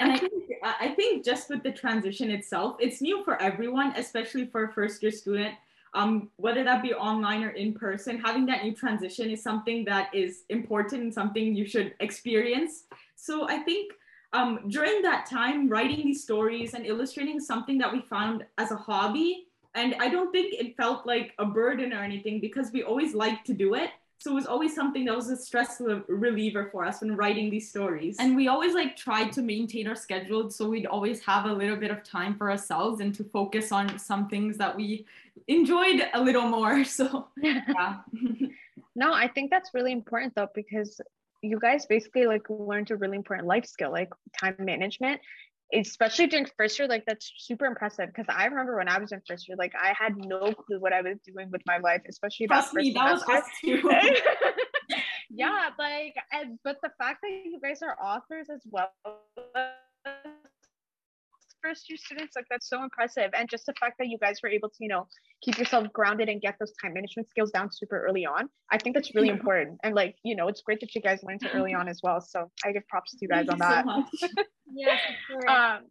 And 0.00 0.10
I 0.10 0.16
think, 0.16 0.32
I 0.62 0.94
think 0.96 1.26
just 1.26 1.50
with 1.50 1.62
the 1.62 1.72
transition 1.72 2.30
itself, 2.30 2.76
it's 2.80 3.02
new 3.02 3.22
for 3.22 3.40
everyone, 3.42 3.92
especially 3.98 4.46
for 4.46 4.64
a 4.64 4.72
first 4.72 5.02
year 5.02 5.12
student 5.12 5.56
um, 5.94 6.28
whether 6.36 6.64
that 6.64 6.82
be 6.82 6.94
online 6.94 7.42
or 7.42 7.50
in 7.50 7.72
person, 7.72 8.18
having 8.18 8.46
that 8.46 8.64
new 8.64 8.74
transition 8.74 9.30
is 9.30 9.42
something 9.42 9.84
that 9.86 10.14
is 10.14 10.44
important 10.48 11.02
and 11.02 11.14
something 11.14 11.54
you 11.54 11.66
should 11.66 11.94
experience. 12.00 12.84
So 13.16 13.48
I 13.48 13.58
think 13.58 13.92
um, 14.32 14.60
during 14.68 15.02
that 15.02 15.26
time, 15.26 15.68
writing 15.68 16.04
these 16.04 16.22
stories 16.22 16.74
and 16.74 16.84
illustrating 16.84 17.40
something 17.40 17.78
that 17.78 17.92
we 17.92 18.00
found 18.02 18.44
as 18.58 18.70
a 18.70 18.76
hobby. 18.76 19.46
And 19.74 19.94
I 20.00 20.08
don't 20.08 20.32
think 20.32 20.54
it 20.54 20.76
felt 20.76 21.06
like 21.06 21.34
a 21.38 21.44
burden 21.44 21.92
or 21.92 22.02
anything 22.02 22.40
because 22.40 22.70
we 22.72 22.82
always 22.82 23.14
liked 23.14 23.46
to 23.46 23.54
do 23.54 23.74
it. 23.74 23.90
So 24.20 24.32
it 24.32 24.34
was 24.34 24.46
always 24.46 24.74
something 24.74 25.04
that 25.04 25.14
was 25.14 25.30
a 25.30 25.36
stress 25.36 25.80
reliever 26.08 26.68
for 26.72 26.84
us 26.84 27.00
when 27.00 27.14
writing 27.14 27.50
these 27.50 27.70
stories. 27.70 28.16
And 28.18 28.34
we 28.34 28.48
always 28.48 28.74
like 28.74 28.96
tried 28.96 29.30
to 29.34 29.42
maintain 29.42 29.86
our 29.86 29.94
schedule 29.94 30.50
so 30.50 30.68
we'd 30.68 30.86
always 30.86 31.20
have 31.20 31.46
a 31.46 31.52
little 31.52 31.76
bit 31.76 31.92
of 31.92 32.02
time 32.02 32.36
for 32.36 32.50
ourselves 32.50 33.00
and 33.00 33.14
to 33.14 33.22
focus 33.22 33.70
on 33.70 33.96
some 33.96 34.28
things 34.28 34.56
that 34.56 34.74
we 34.76 35.06
enjoyed 35.48 36.06
a 36.14 36.20
little 36.22 36.48
more. 36.48 36.84
So 36.98 37.28
yeah. 37.42 37.98
no, 38.94 39.12
I 39.12 39.28
think 39.28 39.50
that's 39.50 39.70
really 39.74 39.92
important 39.92 40.34
though 40.34 40.48
because 40.54 41.00
you 41.42 41.58
guys 41.60 41.86
basically 41.86 42.26
like 42.26 42.42
learned 42.48 42.90
a 42.90 42.96
really 42.96 43.16
important 43.16 43.46
life 43.46 43.66
skill 43.66 43.92
like 43.92 44.10
time 44.40 44.56
management 44.58 45.20
especially 45.74 46.26
during 46.26 46.46
first 46.56 46.78
year, 46.78 46.88
like 46.88 47.04
that's 47.06 47.30
super 47.36 47.66
impressive. 47.66 48.06
Because 48.06 48.26
I 48.28 48.46
remember 48.46 48.76
when 48.76 48.88
I 48.88 48.98
was 48.98 49.12
in 49.12 49.20
first 49.26 49.48
year, 49.48 49.56
like 49.56 49.74
I 49.80 49.92
had 49.98 50.16
no 50.16 50.52
clue 50.52 50.80
what 50.80 50.92
I 50.92 51.02
was 51.02 51.18
doing 51.26 51.50
with 51.50 51.62
my 51.66 51.78
life, 51.78 52.02
especially 52.08 52.46
Trust 52.46 52.72
that 52.72 52.80
me, 52.80 52.92
that 52.92 53.20
was 53.26 53.42
too. 53.62 53.82
yeah, 55.30 55.70
like, 55.78 56.16
and, 56.32 56.58
but 56.64 56.78
the 56.82 56.90
fact 56.98 57.20
that 57.22 57.30
you 57.44 57.60
guys 57.60 57.82
are 57.82 57.96
authors 58.02 58.48
as 58.52 58.62
well 58.70 58.92
first 61.62 61.88
year 61.88 61.96
students 61.96 62.36
like 62.36 62.46
that's 62.50 62.68
so 62.68 62.82
impressive. 62.82 63.30
And 63.36 63.48
just 63.48 63.66
the 63.66 63.74
fact 63.80 63.96
that 63.98 64.08
you 64.08 64.18
guys 64.18 64.40
were 64.42 64.48
able 64.48 64.68
to 64.68 64.76
you 64.80 64.88
know 64.88 65.06
keep 65.42 65.58
yourself 65.58 65.86
grounded 65.92 66.28
and 66.28 66.40
get 66.40 66.56
those 66.58 66.72
time 66.82 66.94
management 66.94 67.28
skills 67.30 67.50
down 67.50 67.70
super 67.70 68.04
early 68.04 68.26
on 68.26 68.48
i 68.72 68.78
think 68.78 68.94
that's 68.94 69.14
really 69.14 69.28
important. 69.28 69.78
And 69.82 69.94
like 69.94 70.16
you 70.24 70.36
know 70.36 70.48
it's 70.48 70.62
great 70.62 70.80
that 70.80 70.94
you 70.94 71.00
guys 71.00 71.22
learned 71.22 71.42
it 71.42 71.50
early 71.54 71.74
on 71.74 71.88
as 71.88 72.00
well. 72.02 72.20
So 72.20 72.50
i 72.64 72.72
give 72.72 72.86
props 72.88 73.12
to 73.12 73.18
you 73.20 73.28
guys 73.28 73.46
Thank 73.46 73.62
on 73.62 73.68
you 73.86 74.08
that. 74.18 74.18
so 74.18 74.28
yeah 74.74 74.96
sure. 75.26 75.50
um 75.50 75.82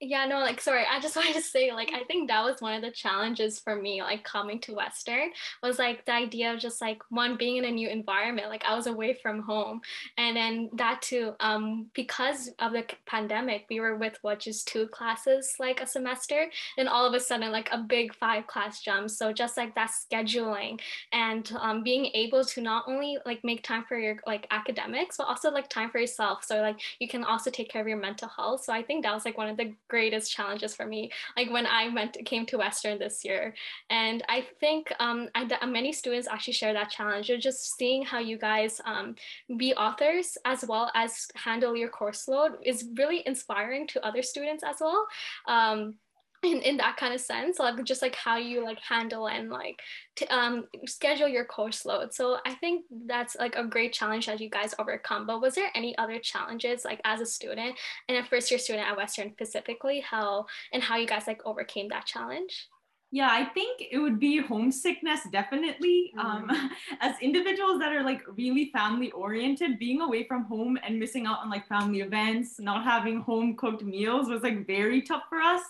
yeah 0.00 0.26
no 0.26 0.38
like 0.38 0.60
sorry 0.60 0.84
i 0.90 1.00
just 1.00 1.16
wanted 1.16 1.34
to 1.34 1.42
say 1.42 1.72
like 1.72 1.90
i 1.92 2.04
think 2.04 2.28
that 2.28 2.44
was 2.44 2.60
one 2.60 2.74
of 2.74 2.82
the 2.82 2.90
challenges 2.90 3.58
for 3.58 3.74
me 3.74 4.02
like 4.02 4.22
coming 4.24 4.60
to 4.60 4.74
western 4.74 5.30
was 5.62 5.78
like 5.78 6.04
the 6.04 6.12
idea 6.12 6.52
of 6.52 6.60
just 6.60 6.80
like 6.80 7.02
one 7.10 7.36
being 7.36 7.56
in 7.56 7.64
a 7.64 7.70
new 7.70 7.88
environment 7.88 8.48
like 8.48 8.64
i 8.64 8.74
was 8.74 8.86
away 8.86 9.18
from 9.20 9.42
home. 9.42 9.80
And 10.16 10.36
then 10.36 10.70
that 10.74 11.02
too 11.02 11.34
um 11.40 11.86
because 11.94 12.50
of 12.58 12.72
the 12.72 12.84
pandemic 13.06 13.66
we 13.70 13.80
were 13.80 13.96
with 13.96 14.18
what 14.22 14.40
just 14.40 14.68
two 14.68 14.86
classes 14.88 15.54
like 15.58 15.80
a 15.80 15.86
semester 15.86 16.46
and 16.76 16.88
all 16.88 17.06
of 17.06 17.14
a 17.14 17.20
sudden 17.20 17.52
like 17.52 17.68
a 17.72 17.78
big 17.78 18.14
five 18.14 18.46
class 18.46 18.80
jump. 18.80 19.10
So 19.10 19.32
just 19.32 19.56
like 19.56 19.74
that 19.74 19.90
scheduling 19.90 20.80
and 21.12 21.50
um, 21.58 21.82
being 21.82 22.06
able 22.14 22.44
to 22.44 22.60
not 22.60 22.84
only 22.86 23.18
like 23.24 23.44
make 23.44 23.62
time 23.62 23.84
for 23.88 23.98
your 23.98 24.16
like 24.26 24.46
academics 24.50 25.16
but 25.16 25.24
also 25.24 25.50
like 25.50 25.68
time 25.68 25.90
for 25.90 25.98
yourself. 25.98 26.44
So 26.44 26.60
like 26.60 26.80
you 26.98 27.08
can 27.08 27.24
also 27.24 27.50
take 27.50 27.70
care 27.70 27.82
of 27.82 27.88
your 27.88 27.96
mental 27.96 28.28
health. 28.28 28.64
So 28.64 28.72
i 28.72 28.82
think 28.82 29.04
that 29.04 29.14
was 29.14 29.24
like 29.24 29.38
one 29.38 29.48
of 29.48 29.56
the 29.56 29.72
greatest 29.88 30.32
challenges 30.32 30.74
for 30.74 30.86
me 30.86 31.10
like 31.36 31.50
when 31.50 31.66
i 31.66 31.88
went 31.88 32.16
came 32.24 32.46
to 32.46 32.58
western 32.58 32.98
this 32.98 33.24
year. 33.24 33.54
And 33.90 34.22
i 34.28 34.46
think 34.60 34.92
um, 35.00 35.28
I, 35.34 35.66
many 35.66 35.92
students 35.92 36.28
actually 36.28 36.54
share 36.54 36.72
that 36.72 36.90
challenge 36.90 37.30
of 37.30 37.40
just 37.40 37.76
seeing 37.76 38.04
how 38.04 38.18
you 38.18 38.38
guys 38.38 38.80
um, 38.84 39.14
be 39.56 39.74
authors 39.74 40.36
as 40.44 40.64
well 40.66 40.90
as 40.94 41.26
handle 41.34 41.76
your 41.76 41.88
course 41.88 42.28
load 42.28 42.52
is 42.64 42.88
really 42.96 43.22
inspiring 43.26 43.86
to 43.88 44.04
other 44.04 44.22
students 44.22 44.62
as 44.64 44.76
well. 44.80 45.06
Um, 45.46 45.94
in, 46.42 46.62
in 46.62 46.76
that 46.76 46.96
kind 46.96 47.12
of 47.12 47.20
sense 47.20 47.58
like 47.58 47.82
just 47.84 48.02
like 48.02 48.14
how 48.14 48.36
you 48.36 48.64
like 48.64 48.78
handle 48.80 49.28
and 49.28 49.50
like 49.50 49.80
to, 50.16 50.26
um 50.34 50.64
schedule 50.86 51.28
your 51.28 51.44
course 51.44 51.84
load. 51.84 52.14
So 52.14 52.38
i 52.46 52.54
think 52.54 52.84
that's 53.06 53.36
like 53.36 53.56
a 53.56 53.64
great 53.64 53.92
challenge 53.92 54.26
that 54.26 54.40
you 54.40 54.48
guys 54.48 54.74
overcome. 54.78 55.26
But 55.26 55.40
was 55.40 55.54
there 55.54 55.70
any 55.74 55.96
other 55.98 56.18
challenges 56.18 56.84
like 56.84 57.00
as 57.04 57.20
a 57.20 57.26
student 57.26 57.76
and 58.08 58.18
a 58.18 58.24
first 58.24 58.50
year 58.50 58.58
student 58.58 58.88
at 58.88 58.96
western 58.96 59.32
specifically 59.32 60.00
how 60.00 60.46
and 60.72 60.82
how 60.82 60.96
you 60.96 61.06
guys 61.06 61.26
like 61.26 61.44
overcame 61.44 61.88
that 61.88 62.06
challenge? 62.06 62.68
Yeah 63.10 63.28
i 63.30 63.44
think 63.44 63.82
it 63.90 63.98
would 63.98 64.20
be 64.20 64.38
homesickness 64.38 65.20
definitely. 65.32 66.12
Mm-hmm. 66.16 66.50
um, 66.50 66.70
as 67.00 67.16
individuals 67.20 67.78
that 67.80 67.92
are 67.92 68.02
like 68.02 68.22
really 68.36 68.70
family 68.72 69.10
oriented 69.12 69.78
being 69.78 70.02
away 70.02 70.24
from 70.24 70.44
home 70.44 70.78
and 70.84 70.98
missing 70.98 71.26
out 71.26 71.38
on 71.40 71.50
like 71.50 71.66
family 71.66 72.00
events 72.00 72.60
not 72.60 72.84
having 72.84 73.20
home 73.20 73.56
cooked 73.56 73.82
meals 73.82 74.28
was 74.28 74.42
like 74.42 74.66
very 74.66 75.02
tough 75.02 75.22
for 75.28 75.40
us 75.40 75.62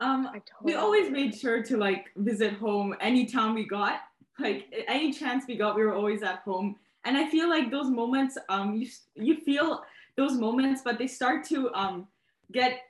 um, 0.00 0.24
totally 0.24 0.44
we 0.62 0.74
always 0.74 1.10
made 1.10 1.34
sure 1.34 1.62
to 1.62 1.76
like 1.76 2.10
visit 2.16 2.54
home 2.54 2.94
anytime 3.00 3.54
we 3.54 3.66
got, 3.66 4.00
like 4.38 4.72
any 4.88 5.12
chance 5.12 5.44
we 5.46 5.56
got, 5.56 5.76
we 5.76 5.84
were 5.84 5.94
always 5.94 6.22
at 6.22 6.40
home. 6.40 6.76
And 7.04 7.16
I 7.16 7.28
feel 7.28 7.48
like 7.48 7.70
those 7.70 7.88
moments, 7.88 8.38
um, 8.48 8.74
you 8.74 8.88
you 9.14 9.36
feel 9.40 9.82
those 10.16 10.34
moments, 10.34 10.82
but 10.84 10.98
they 10.98 11.06
start 11.06 11.44
to 11.48 11.72
um 11.74 12.08
get 12.52 12.80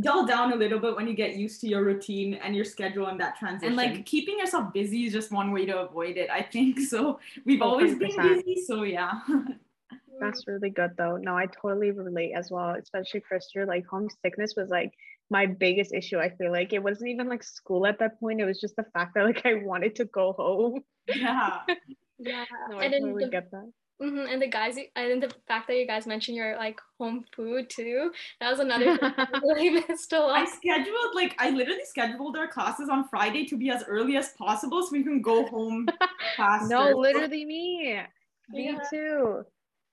dull 0.00 0.26
down 0.26 0.52
a 0.52 0.56
little 0.56 0.78
bit 0.78 0.94
when 0.96 1.08
you 1.08 1.14
get 1.14 1.36
used 1.36 1.60
to 1.62 1.68
your 1.68 1.82
routine 1.82 2.34
and 2.34 2.54
your 2.54 2.64
schedule 2.64 3.06
and 3.06 3.18
that 3.20 3.38
transition. 3.38 3.68
And 3.68 3.76
like 3.76 4.04
keeping 4.04 4.38
yourself 4.38 4.72
busy 4.72 5.06
is 5.06 5.12
just 5.12 5.32
one 5.32 5.50
way 5.50 5.64
to 5.66 5.80
avoid 5.80 6.16
it, 6.16 6.28
I 6.30 6.42
think. 6.42 6.78
So 6.92 7.18
we've 7.46 7.60
100%. 7.60 7.62
always 7.62 7.98
been 7.98 8.14
busy. 8.16 8.62
So 8.66 8.82
yeah. 8.82 9.20
That's 10.20 10.46
really 10.46 10.70
good 10.70 10.92
though. 10.98 11.16
No, 11.16 11.36
I 11.36 11.46
totally 11.46 11.90
relate 11.90 12.32
as 12.32 12.50
well, 12.50 12.76
especially 12.80 13.20
first 13.28 13.54
year. 13.54 13.64
Like 13.64 13.86
homesickness 13.86 14.54
was 14.56 14.68
like 14.68 14.92
my 15.32 15.46
biggest 15.46 15.92
issue. 15.94 16.18
I 16.18 16.28
feel 16.28 16.52
like 16.52 16.72
it 16.72 16.82
wasn't 16.82 17.10
even 17.10 17.28
like 17.28 17.42
school 17.42 17.86
at 17.86 17.98
that 17.98 18.20
point. 18.20 18.40
It 18.40 18.44
was 18.44 18.60
just 18.60 18.76
the 18.76 18.84
fact 18.92 19.14
that 19.14 19.24
like 19.24 19.44
I 19.46 19.54
wanted 19.54 19.96
to 19.96 20.04
go 20.04 20.34
home. 20.34 20.84
Yeah. 21.08 21.60
yeah. 22.18 22.44
No, 22.70 22.78
I 22.78 22.84
and 22.84 22.92
totally 22.92 23.24
the, 23.24 23.30
get 23.30 23.50
that. 23.50 23.72
Mm-hmm. 24.02 24.26
And 24.30 24.42
the 24.42 24.48
guys, 24.48 24.76
and 24.94 25.22
the 25.22 25.32
fact 25.48 25.68
that 25.68 25.76
you 25.76 25.86
guys 25.86 26.06
mentioned 26.06 26.36
your 26.36 26.56
like 26.56 26.78
home 26.98 27.24
food 27.34 27.70
too, 27.70 28.10
that 28.40 28.50
was 28.50 28.60
another 28.60 28.98
thing 28.98 29.12
I 29.16 29.26
really 29.42 29.70
missed 29.88 30.12
a 30.12 30.20
lot. 30.20 30.36
I 30.36 30.44
scheduled 30.44 31.14
like 31.14 31.34
I 31.38 31.50
literally 31.50 31.84
scheduled 31.84 32.36
our 32.36 32.48
classes 32.48 32.90
on 32.90 33.08
Friday 33.08 33.46
to 33.46 33.56
be 33.56 33.70
as 33.70 33.84
early 33.88 34.16
as 34.16 34.34
possible 34.38 34.82
so 34.82 34.90
we 34.92 35.02
can 35.02 35.22
go 35.22 35.46
home 35.46 35.88
faster. 36.36 36.68
no, 36.68 36.90
literally 36.90 37.46
me. 37.46 38.00
Me 38.50 38.70
yeah. 38.70 38.78
too. 38.90 39.44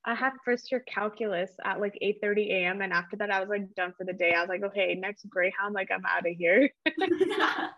I 0.06 0.16
had 0.16 0.32
first 0.46 0.72
year 0.72 0.84
calculus 0.88 1.52
at 1.64 1.80
like 1.80 1.98
8 2.02 2.20
30 2.22 2.52
a.m. 2.52 2.82
And 2.82 2.94
after 2.94 3.18
that, 3.18 3.32
I 3.32 3.40
was 3.40 3.50
like 3.50 3.74
done 3.76 3.94
for 3.98 4.06
the 4.06 4.14
day. 4.14 4.34
I 4.34 4.42
was 4.42 4.50
like, 4.50 4.64
okay, 4.64 4.96
next 4.96 5.28
Greyhound, 5.30 5.74
like 5.74 5.90
I'm 5.92 6.06
out 6.06 6.28
of 6.28 6.36
here. 6.38 6.70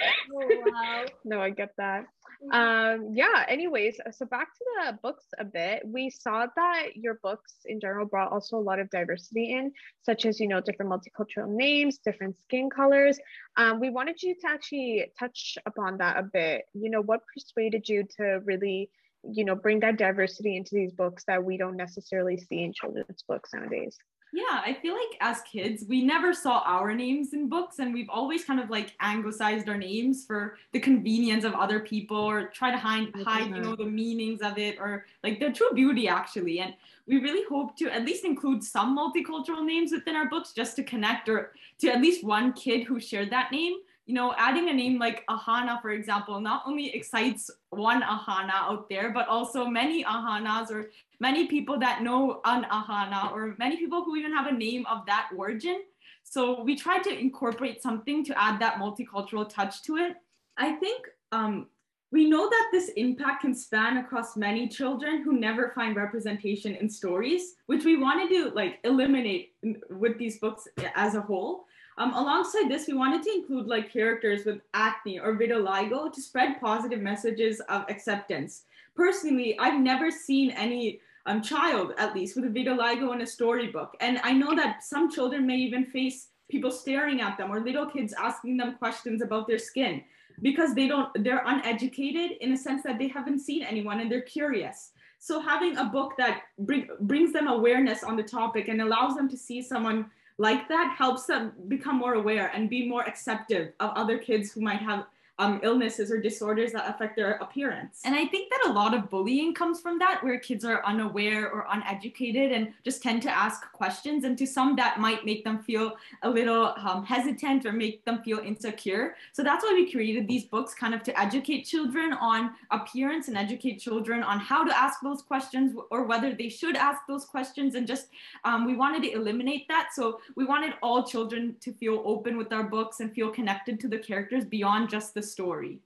oh, 0.34 0.62
wow. 0.66 1.04
No, 1.24 1.40
I 1.40 1.50
get 1.50 1.70
that. 1.76 2.06
Um, 2.50 3.10
yeah, 3.12 3.44
anyways, 3.46 4.00
so 4.10 4.26
back 4.26 4.48
to 4.52 4.64
the 4.84 4.98
books 5.00 5.24
a 5.38 5.44
bit. 5.44 5.82
We 5.86 6.10
saw 6.10 6.46
that 6.56 6.96
your 6.96 7.20
books 7.22 7.54
in 7.66 7.78
general 7.78 8.06
brought 8.06 8.32
also 8.32 8.56
a 8.56 8.58
lot 8.58 8.80
of 8.80 8.90
diversity 8.90 9.52
in, 9.52 9.72
such 10.02 10.26
as, 10.26 10.40
you 10.40 10.48
know, 10.48 10.60
different 10.60 10.90
multicultural 10.90 11.48
names, 11.48 11.98
different 11.98 12.36
skin 12.40 12.68
colors. 12.68 13.18
Um, 13.56 13.78
we 13.78 13.90
wanted 13.90 14.20
you 14.22 14.34
to 14.34 14.48
actually 14.48 15.12
touch 15.18 15.56
upon 15.66 15.98
that 15.98 16.16
a 16.16 16.24
bit. 16.24 16.64
You 16.74 16.90
know, 16.90 17.02
what 17.02 17.20
persuaded 17.32 17.88
you 17.88 18.04
to 18.16 18.40
really 18.44 18.90
you 19.30 19.44
know 19.44 19.54
bring 19.54 19.80
that 19.80 19.96
diversity 19.96 20.56
into 20.56 20.74
these 20.74 20.92
books 20.92 21.24
that 21.26 21.42
we 21.42 21.56
don't 21.56 21.76
necessarily 21.76 22.36
see 22.36 22.62
in 22.62 22.72
children's 22.72 23.22
books 23.28 23.50
nowadays. 23.54 23.96
Yeah 24.34 24.62
i 24.64 24.76
feel 24.80 24.94
like 24.94 25.18
as 25.20 25.42
kids 25.42 25.84
we 25.86 26.02
never 26.02 26.32
saw 26.32 26.62
our 26.64 26.94
names 26.94 27.34
in 27.34 27.50
books 27.50 27.80
and 27.80 27.92
we've 27.92 28.08
always 28.08 28.44
kind 28.44 28.60
of 28.60 28.70
like 28.70 28.94
anglicized 29.00 29.68
our 29.68 29.76
names 29.76 30.24
for 30.24 30.56
the 30.72 30.80
convenience 30.80 31.44
of 31.44 31.52
other 31.52 31.80
people 31.80 32.16
or 32.16 32.46
try 32.48 32.70
to 32.70 32.78
hide, 32.78 33.08
mm-hmm. 33.08 33.22
hide 33.22 33.48
you 33.48 33.60
know 33.60 33.76
the 33.76 33.84
meanings 33.84 34.40
of 34.40 34.56
it 34.56 34.78
or 34.80 35.04
like 35.22 35.38
the 35.38 35.50
true 35.50 35.70
beauty 35.74 36.08
actually. 36.08 36.60
And 36.60 36.74
we 37.06 37.18
really 37.18 37.44
hope 37.48 37.76
to 37.78 37.90
at 37.90 38.04
least 38.04 38.24
include 38.24 38.64
some 38.64 38.96
multicultural 38.96 39.64
names 39.64 39.92
within 39.92 40.16
our 40.16 40.28
books 40.28 40.52
just 40.52 40.76
to 40.76 40.82
connect 40.82 41.28
or 41.28 41.52
to 41.80 41.88
at 41.88 42.00
least 42.00 42.24
one 42.24 42.52
kid 42.54 42.84
who 42.84 43.00
shared 43.00 43.30
that 43.30 43.52
name 43.52 43.74
you 44.06 44.14
know, 44.14 44.34
adding 44.36 44.68
a 44.68 44.72
name 44.72 44.98
like 44.98 45.24
Ahana, 45.30 45.80
for 45.80 45.90
example, 45.90 46.40
not 46.40 46.64
only 46.66 46.92
excites 46.94 47.50
one 47.70 48.02
Ahana 48.02 48.54
out 48.54 48.88
there, 48.88 49.12
but 49.12 49.28
also 49.28 49.64
many 49.64 50.02
Ahanas 50.04 50.70
or 50.70 50.90
many 51.20 51.46
people 51.46 51.78
that 51.78 52.02
know 52.02 52.40
an 52.44 52.64
Ahana 52.64 53.32
or 53.32 53.54
many 53.58 53.76
people 53.76 54.02
who 54.02 54.16
even 54.16 54.32
have 54.32 54.46
a 54.46 54.52
name 54.52 54.84
of 54.86 55.06
that 55.06 55.28
origin. 55.36 55.82
So 56.24 56.62
we 56.62 56.74
try 56.76 56.98
to 57.00 57.16
incorporate 57.16 57.82
something 57.82 58.24
to 58.24 58.42
add 58.42 58.60
that 58.60 58.74
multicultural 58.74 59.48
touch 59.48 59.82
to 59.84 59.96
it. 59.96 60.16
I 60.56 60.72
think 60.72 61.06
um, 61.30 61.68
we 62.10 62.28
know 62.28 62.48
that 62.48 62.68
this 62.72 62.90
impact 62.96 63.42
can 63.42 63.54
span 63.54 63.96
across 63.98 64.36
many 64.36 64.68
children 64.68 65.22
who 65.22 65.32
never 65.38 65.72
find 65.74 65.96
representation 65.96 66.74
in 66.74 66.88
stories, 66.88 67.54
which 67.66 67.84
we 67.84 67.96
wanted 67.96 68.28
to 68.30 68.50
like 68.50 68.80
eliminate 68.84 69.54
with 69.90 70.18
these 70.18 70.38
books 70.38 70.68
as 70.94 71.14
a 71.14 71.20
whole. 71.20 71.64
Um, 71.98 72.14
alongside 72.14 72.70
this, 72.70 72.86
we 72.86 72.94
wanted 72.94 73.22
to 73.24 73.32
include 73.32 73.66
like 73.66 73.92
characters 73.92 74.44
with 74.44 74.60
acne 74.74 75.18
or 75.18 75.36
vitiligo 75.36 76.12
to 76.12 76.20
spread 76.22 76.60
positive 76.60 77.00
messages 77.00 77.60
of 77.68 77.84
acceptance. 77.88 78.64
Personally, 78.96 79.58
I've 79.58 79.80
never 79.80 80.10
seen 80.10 80.50
any 80.50 81.00
um, 81.26 81.42
child, 81.42 81.92
at 81.98 82.14
least, 82.14 82.36
with 82.36 82.44
a 82.46 82.48
vitiligo 82.48 83.14
in 83.14 83.20
a 83.20 83.26
storybook. 83.26 83.96
And 84.00 84.18
I 84.24 84.32
know 84.32 84.54
that 84.56 84.82
some 84.82 85.10
children 85.10 85.46
may 85.46 85.56
even 85.56 85.84
face 85.86 86.28
people 86.50 86.70
staring 86.70 87.20
at 87.20 87.38
them 87.38 87.50
or 87.50 87.60
little 87.60 87.86
kids 87.86 88.12
asking 88.18 88.56
them 88.56 88.76
questions 88.76 89.22
about 89.22 89.46
their 89.46 89.58
skin 89.58 90.02
because 90.40 90.74
they 90.74 90.88
don't, 90.88 91.10
they're 91.22 91.42
uneducated 91.46 92.32
in 92.40 92.52
a 92.52 92.56
sense 92.56 92.82
that 92.82 92.98
they 92.98 93.08
haven't 93.08 93.38
seen 93.38 93.62
anyone 93.62 94.00
and 94.00 94.10
they're 94.10 94.22
curious. 94.22 94.90
So 95.18 95.40
having 95.40 95.76
a 95.76 95.84
book 95.84 96.14
that 96.18 96.42
bring, 96.58 96.88
brings 97.00 97.32
them 97.32 97.46
awareness 97.46 98.02
on 98.02 98.16
the 98.16 98.22
topic 98.22 98.68
and 98.68 98.82
allows 98.82 99.14
them 99.14 99.28
to 99.28 99.36
see 99.36 99.62
someone 99.62 100.10
like 100.38 100.68
that 100.68 100.94
helps 100.96 101.26
them 101.26 101.52
become 101.68 101.96
more 101.96 102.14
aware 102.14 102.50
and 102.54 102.70
be 102.70 102.88
more 102.88 103.02
acceptive 103.06 103.72
of 103.80 103.90
other 103.96 104.18
kids 104.18 104.52
who 104.52 104.60
might 104.60 104.80
have 104.80 105.06
um, 105.38 105.60
illnesses 105.62 106.10
or 106.10 106.20
disorders 106.20 106.72
that 106.72 106.88
affect 106.88 107.16
their 107.16 107.32
appearance. 107.32 108.00
And 108.04 108.14
I 108.14 108.26
think 108.26 108.50
that 108.50 108.70
a 108.70 108.72
lot 108.72 108.94
of 108.94 109.08
bullying 109.10 109.54
comes 109.54 109.80
from 109.80 109.98
that, 109.98 110.22
where 110.22 110.38
kids 110.38 110.64
are 110.64 110.84
unaware 110.84 111.50
or 111.50 111.66
uneducated 111.70 112.52
and 112.52 112.72
just 112.84 113.02
tend 113.02 113.22
to 113.22 113.30
ask 113.30 113.72
questions. 113.72 114.24
And 114.24 114.36
to 114.38 114.46
some, 114.46 114.76
that 114.76 115.00
might 115.00 115.24
make 115.24 115.42
them 115.44 115.62
feel 115.62 115.96
a 116.22 116.30
little 116.30 116.74
um, 116.76 117.04
hesitant 117.04 117.64
or 117.66 117.72
make 117.72 118.04
them 118.04 118.22
feel 118.22 118.38
insecure. 118.38 119.16
So 119.32 119.42
that's 119.42 119.64
why 119.64 119.72
we 119.72 119.90
created 119.90 120.28
these 120.28 120.44
books 120.44 120.74
kind 120.74 120.94
of 120.94 121.02
to 121.04 121.18
educate 121.18 121.62
children 121.62 122.12
on 122.12 122.50
appearance 122.70 123.28
and 123.28 123.36
educate 123.36 123.78
children 123.78 124.22
on 124.22 124.38
how 124.38 124.64
to 124.64 124.78
ask 124.78 125.00
those 125.02 125.22
questions 125.22 125.74
or 125.90 126.04
whether 126.04 126.34
they 126.34 126.48
should 126.48 126.76
ask 126.76 127.00
those 127.08 127.24
questions. 127.24 127.74
And 127.74 127.86
just 127.86 128.08
um, 128.44 128.66
we 128.66 128.74
wanted 128.74 129.02
to 129.04 129.12
eliminate 129.12 129.66
that. 129.68 129.88
So 129.94 130.20
we 130.36 130.44
wanted 130.44 130.74
all 130.82 131.04
children 131.04 131.56
to 131.60 131.72
feel 131.72 132.02
open 132.04 132.36
with 132.36 132.52
our 132.52 132.64
books 132.64 133.00
and 133.00 133.12
feel 133.12 133.30
connected 133.30 133.80
to 133.80 133.88
the 133.88 133.98
characters 133.98 134.44
beyond 134.44 134.90
just 134.90 135.14
the 135.14 135.21
the 135.22 135.28
story. 135.28 135.80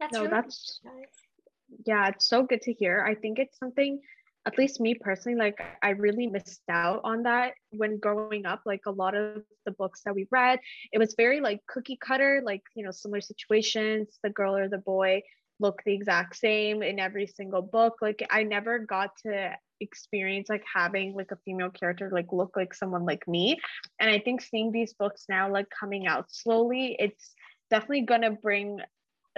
That's 0.00 0.12
no, 0.12 0.20
really 0.20 0.30
that's 0.30 0.80
nice. 0.84 1.84
yeah, 1.84 2.08
it's 2.08 2.28
so 2.28 2.44
good 2.44 2.62
to 2.62 2.72
hear. 2.72 3.04
I 3.04 3.14
think 3.14 3.38
it's 3.38 3.58
something 3.58 4.00
at 4.46 4.56
least 4.56 4.80
me 4.80 4.94
personally, 4.94 5.38
like 5.38 5.60
I 5.82 5.90
really 5.90 6.26
missed 6.26 6.62
out 6.70 7.02
on 7.04 7.24
that 7.24 7.52
when 7.70 7.98
growing 7.98 8.46
up. 8.46 8.62
Like 8.64 8.82
a 8.86 8.90
lot 8.90 9.14
of 9.14 9.42
the 9.66 9.72
books 9.72 10.00
that 10.04 10.14
we 10.14 10.26
read, 10.30 10.58
it 10.92 10.98
was 10.98 11.14
very 11.16 11.40
like 11.40 11.60
cookie 11.66 11.98
cutter, 12.00 12.40
like, 12.42 12.62
you 12.74 12.84
know, 12.84 12.90
similar 12.90 13.20
situations, 13.20 14.18
the 14.22 14.30
girl 14.30 14.56
or 14.56 14.68
the 14.68 14.78
boy 14.78 15.22
look 15.60 15.82
the 15.84 15.92
exact 15.92 16.36
same 16.36 16.82
in 16.82 16.98
every 16.98 17.26
single 17.26 17.62
book. 17.62 17.96
Like 18.00 18.26
I 18.30 18.42
never 18.42 18.78
got 18.78 19.10
to 19.26 19.54
experience 19.80 20.48
like 20.48 20.64
having 20.72 21.14
like 21.14 21.30
a 21.30 21.38
female 21.44 21.70
character 21.70 22.10
like 22.12 22.32
look 22.32 22.56
like 22.56 22.72
someone 22.72 23.04
like 23.04 23.26
me. 23.28 23.58
And 24.00 24.08
I 24.10 24.18
think 24.18 24.40
seeing 24.40 24.72
these 24.72 24.94
books 24.94 25.24
now 25.28 25.52
like 25.52 25.66
coming 25.78 26.06
out 26.06 26.26
slowly, 26.30 26.96
it's 26.98 27.34
definitely 27.70 28.02
gonna 28.02 28.32
bring 28.32 28.80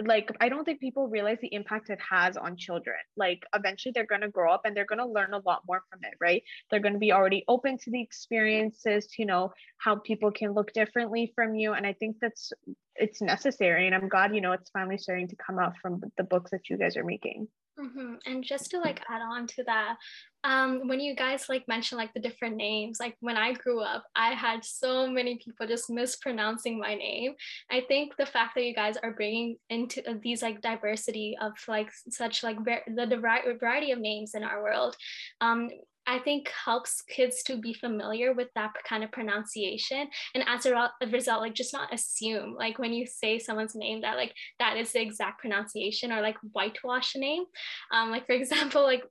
like 0.07 0.31
I 0.41 0.49
don't 0.49 0.65
think 0.65 0.81
people 0.81 1.09
realize 1.09 1.39
the 1.41 1.53
impact 1.53 1.91
it 1.91 1.99
has 2.09 2.37
on 2.37 2.57
children. 2.57 2.97
Like 3.17 3.45
eventually 3.55 3.93
they're 3.95 4.07
going 4.07 4.21
to 4.23 4.29
grow 4.29 4.53
up 4.53 4.63
and 4.65 4.77
they're 4.77 4.87
going 4.87 4.99
to 4.99 5.07
learn 5.07 5.35
a 5.35 5.43
lot 5.45 5.63
more 5.67 5.83
from 5.91 6.01
it, 6.03 6.15
right? 6.21 6.43
They're 6.71 6.81
going 6.81 6.95
to 6.95 6.99
be 6.99 7.13
already 7.13 7.45
open 7.49 7.79
to 7.79 7.91
the 7.91 8.01
experiences, 8.01 9.07
to, 9.07 9.15
you 9.19 9.27
know, 9.27 9.53
how 9.79 9.97
people 9.97 10.31
can 10.31 10.53
look 10.53 10.73
differently 10.73 11.33
from 11.35 11.55
you 11.55 11.73
and 11.73 11.87
I 11.87 11.93
think 11.95 12.17
that's 12.21 12.53
it's 12.97 13.21
necessary 13.21 13.87
and 13.87 13.95
I'm 13.95 14.09
glad, 14.09 14.35
you 14.35 14.41
know, 14.41 14.53
it's 14.53 14.71
finally 14.71 14.99
starting 14.99 15.29
to 15.29 15.37
come 15.37 15.59
out 15.59 15.75
from 15.81 16.03
the 16.17 16.25
books 16.25 16.51
that 16.51 16.69
you 16.69 16.77
guys 16.77 16.97
are 16.97 17.05
making. 17.05 17.49
Mm-hmm. 17.79 18.15
And 18.27 18.45
just 18.45 18.71
to 18.71 18.79
like 18.79 19.01
add 19.09 19.23
on 19.23 19.47
to 19.47 19.65
that, 19.65 19.97
um, 20.45 20.89
when 20.89 21.01
you 21.01 21.15
guys 21.15 21.47
like 21.49 21.67
mention 21.69 21.99
like 21.99 22.13
the 22.15 22.21
different 22.21 22.57
names, 22.57 22.99
like 23.01 23.17
when 23.21 23.37
I 23.37 23.53
grew 23.53 23.81
up, 23.81 24.05
I 24.17 24.33
had 24.33 24.65
so 24.65 25.07
many 25.07 25.39
people 25.43 25.67
just 25.67 25.91
mispronouncing 25.91 26.79
my 26.79 26.95
name. 26.95 27.35
I 27.71 27.83
think 27.89 28.17
the 28.17 28.27
fact 28.27 28.55
that 28.55 28.65
you 28.65 28.75
guys 28.75 28.97
are 29.03 29.13
bringing 29.13 29.57
into 29.69 30.09
uh, 30.09 30.15
these 30.23 30.43
like 30.43 30.61
diversity 30.61 31.37
of 31.41 31.53
like 31.69 31.91
such 32.09 32.43
like 32.43 32.59
the 32.65 33.57
variety 33.61 33.93
of 33.93 33.99
names 33.99 34.35
in 34.35 34.43
our 34.43 34.63
world, 34.63 34.97
um, 35.41 35.69
I 36.11 36.19
think 36.19 36.51
helps 36.65 37.03
kids 37.03 37.45
to 37.45 37.57
be 37.57 37.73
familiar 37.73 38.33
with 38.33 38.49
that 38.57 38.73
kind 38.89 39.05
of 39.05 39.13
pronunciation. 39.13 40.09
And 40.35 40.45
as 40.49 40.67
a 40.67 40.91
result, 41.09 41.41
like 41.41 41.55
just 41.55 41.73
not 41.73 41.95
assume 41.95 42.57
like 42.59 42.81
when 42.81 42.93
you 42.93 43.07
say 43.07 43.39
someone's 43.39 43.77
name 43.77 44.01
that 44.01 44.17
like 44.17 44.35
that 44.59 44.77
is 44.77 44.91
the 44.91 45.01
exact 45.01 45.41
pronunciation 45.41 46.11
or 46.11 46.21
like 46.21 46.37
whitewash 46.53 47.15
a 47.15 47.19
name. 47.21 47.45
Um, 47.93 48.11
like 48.11 48.27
for 48.27 48.33
example, 48.41 48.83
like 48.83 49.05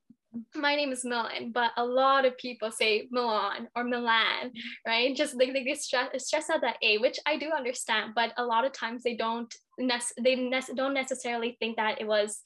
my 0.53 0.75
name 0.75 0.91
is 0.91 1.05
Milan, 1.05 1.51
but 1.53 1.71
a 1.77 1.85
lot 1.85 2.25
of 2.25 2.37
people 2.37 2.69
say 2.69 3.07
Milan 3.11 3.69
or 3.75 3.83
Milan, 3.85 4.51
right? 4.85 5.15
Just 5.15 5.35
like 5.35 5.53
they, 5.53 5.63
they 5.63 5.75
stress, 5.75 6.09
stress 6.27 6.49
out 6.49 6.61
that 6.61 6.77
A, 6.83 6.97
which 6.97 7.17
I 7.25 7.37
do 7.37 7.49
understand, 7.51 8.11
but 8.13 8.33
a 8.37 8.45
lot 8.45 8.65
of 8.65 8.73
times 8.73 9.03
they 9.03 9.15
don't 9.15 9.51
nec- 9.79 10.13
they 10.21 10.35
ne- 10.35 10.75
don't 10.75 10.93
necessarily 10.93 11.55
think 11.59 11.77
that 11.77 11.99
it 11.99 12.05
was 12.05 12.41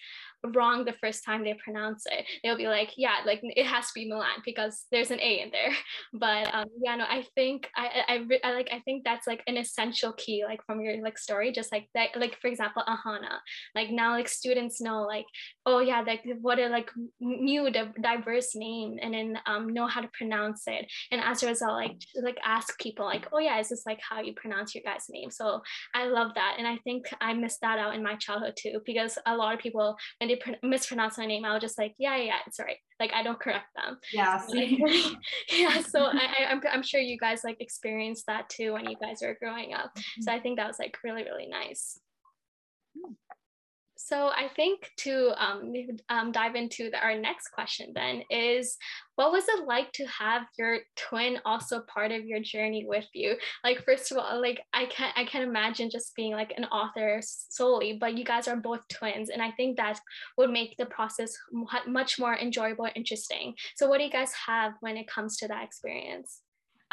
wrong 0.51 0.85
the 0.85 0.93
first 0.93 1.23
time 1.23 1.43
they 1.43 1.53
pronounce 1.63 2.03
it. 2.05 2.25
They'll 2.43 2.57
be 2.57 2.67
like, 2.67 2.91
yeah, 2.97 3.17
like 3.25 3.39
it 3.43 3.65
has 3.65 3.88
to 3.88 3.91
be 3.95 4.07
Milan 4.07 4.41
because 4.45 4.85
there's 4.91 5.12
an 5.12 5.19
A 5.19 5.41
in 5.41 5.51
there. 5.51 5.71
But 6.13 6.53
um, 6.53 6.67
yeah, 6.81 6.95
no, 6.95 7.05
I 7.05 7.25
think 7.35 7.69
I, 7.75 8.03
I, 8.07 8.47
I 8.47 8.53
like 8.53 8.69
I 8.71 8.79
think 8.81 9.03
that's 9.03 9.25
like 9.25 9.41
an 9.47 9.57
essential 9.57 10.13
key, 10.13 10.43
like 10.45 10.63
from 10.65 10.81
your 10.81 11.01
like 11.01 11.17
story, 11.17 11.51
just 11.51 11.71
like 11.71 11.88
that, 11.95 12.09
like 12.15 12.38
for 12.39 12.47
example, 12.47 12.83
Ahana. 12.88 13.39
Like 13.75 13.89
now, 13.89 14.12
like 14.12 14.27
students 14.29 14.79
know, 14.79 15.01
like 15.03 15.25
oh 15.65 15.79
yeah, 15.79 16.01
like 16.01 16.21
what 16.41 16.59
a 16.59 16.67
like 16.67 16.91
new 17.19 17.69
diverse 17.71 18.55
name, 18.55 19.00
and 19.01 19.13
then 19.13 19.39
um 19.45 19.69
know 19.73 19.88
how 19.88 20.01
to 20.01 20.09
pronounce 20.17 20.63
it. 20.67 20.85
And 21.12 21.21
as 21.21 21.41
a 21.41 21.47
result, 21.47 21.73
like 21.73 21.97
like 22.21 22.38
ask 22.45 22.77
people 22.79 23.05
like, 23.05 23.27
oh 23.31 23.39
yeah, 23.39 23.59
is 23.59 23.69
this 23.69 23.83
like 23.85 24.00
how 24.07 24.21
you 24.21 24.33
pronounce 24.33 24.75
your 24.75 24.83
guy's 24.83 25.05
name? 25.09 25.31
So 25.31 25.62
I 25.93 26.05
love 26.05 26.31
that, 26.35 26.55
and 26.57 26.67
I 26.67 26.77
think 26.83 27.05
I 27.21 27.33
missed 27.33 27.62
that 27.62 27.79
out 27.79 27.95
in 27.95 28.03
my 28.03 28.15
childhood 28.15 28.55
too 28.57 28.81
because 28.85 29.17
a 29.25 29.35
lot 29.35 29.53
of 29.53 29.59
people 29.59 29.97
when 30.19 30.27
they 30.29 30.32
pr- 30.37 30.65
mispronounce 30.65 31.17
my 31.17 31.25
name, 31.25 31.45
I 31.45 31.53
was 31.53 31.61
just 31.61 31.77
like, 31.77 31.93
yeah, 31.97 32.15
yeah, 32.17 32.37
it's 32.45 32.59
all 32.59 32.65
right. 32.65 32.77
Like 32.99 33.11
I 33.13 33.23
don't 33.23 33.39
correct 33.39 33.67
them. 33.75 33.97
Yeah. 34.11 34.39
So, 34.39 34.53
like, 34.53 34.69
yeah. 35.51 35.81
So 35.81 36.05
I, 36.05 36.45
I'm, 36.49 36.61
I'm 36.71 36.83
sure 36.83 36.99
you 36.99 37.17
guys 37.17 37.43
like 37.43 37.57
experienced 37.59 38.25
that 38.27 38.49
too 38.49 38.73
when 38.73 38.89
you 38.89 38.95
guys 39.01 39.19
were 39.21 39.37
growing 39.39 39.73
up. 39.73 39.93
Mm-hmm. 39.95 40.21
So 40.23 40.31
I 40.31 40.39
think 40.39 40.57
that 40.57 40.67
was 40.67 40.79
like 40.79 40.97
really, 41.03 41.23
really 41.23 41.47
nice. 41.47 41.99
So 44.13 44.27
I 44.27 44.48
think 44.55 44.91
to 44.98 45.34
um, 45.43 45.74
um, 46.08 46.32
dive 46.32 46.53
into 46.53 46.91
the, 46.91 47.03
our 47.03 47.17
next 47.17 47.48
question 47.48 47.93
then 47.96 48.22
is, 48.29 48.77
what 49.15 49.32
was 49.32 49.43
it 49.48 49.65
like 49.65 49.91
to 49.93 50.05
have 50.05 50.43
your 50.55 50.82
twin 50.96 51.39
also 51.46 51.82
part 51.91 52.12
of 52.12 52.24
your 52.24 52.39
journey 52.39 52.86
with 52.88 53.08
you? 53.13 53.38
Like 53.63 53.84
first 53.84 54.12
of 54.12 54.20
all, 54.20 54.39
like 54.39 54.62
I 54.72 54.86
can't 54.86 55.17
I 55.17 55.25
can't 55.25 55.43
imagine 55.43 55.89
just 55.89 56.15
being 56.15 56.34
like 56.34 56.53
an 56.55 56.65
author 56.65 57.22
solely, 57.24 57.98
but 58.00 58.15
you 58.15 58.24
guys 58.24 58.48
are 58.48 58.55
both 58.55 58.88
twins, 58.88 59.29
and 59.32 59.41
I 59.41 59.50
think 59.50 59.77
that 59.77 60.00
would 60.38 60.51
make 60.51 60.77
the 60.77 60.86
process 60.86 61.36
much 61.88 62.20
more 62.20 62.38
enjoyable 62.38 62.86
and 62.86 62.96
interesting. 62.96 63.55
So 63.75 63.89
what 63.89 63.98
do 63.98 64.03
you 64.03 64.12
guys 64.12 64.32
have 64.46 64.74
when 64.82 64.96
it 64.96 65.08
comes 65.08 65.38
to 65.38 65.48
that 65.48 65.63
experience? 65.63 66.42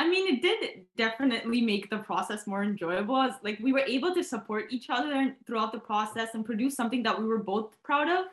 I 0.01 0.09
mean, 0.09 0.35
it 0.35 0.41
did 0.41 0.87
definitely 0.97 1.61
make 1.61 1.91
the 1.91 1.99
process 1.99 2.47
more 2.47 2.63
enjoyable. 2.63 3.19
As, 3.19 3.35
like 3.43 3.59
we 3.61 3.75
were 3.75 3.87
able 3.97 4.15
to 4.15 4.25
support 4.25 4.65
each 4.71 4.87
other 4.89 5.37
throughout 5.47 5.73
the 5.73 5.79
process 5.79 6.31
and 6.33 6.43
produce 6.43 6.75
something 6.75 7.03
that 7.03 7.21
we 7.21 7.27
were 7.27 7.43
both 7.53 7.77
proud 7.83 8.09
of. 8.09 8.25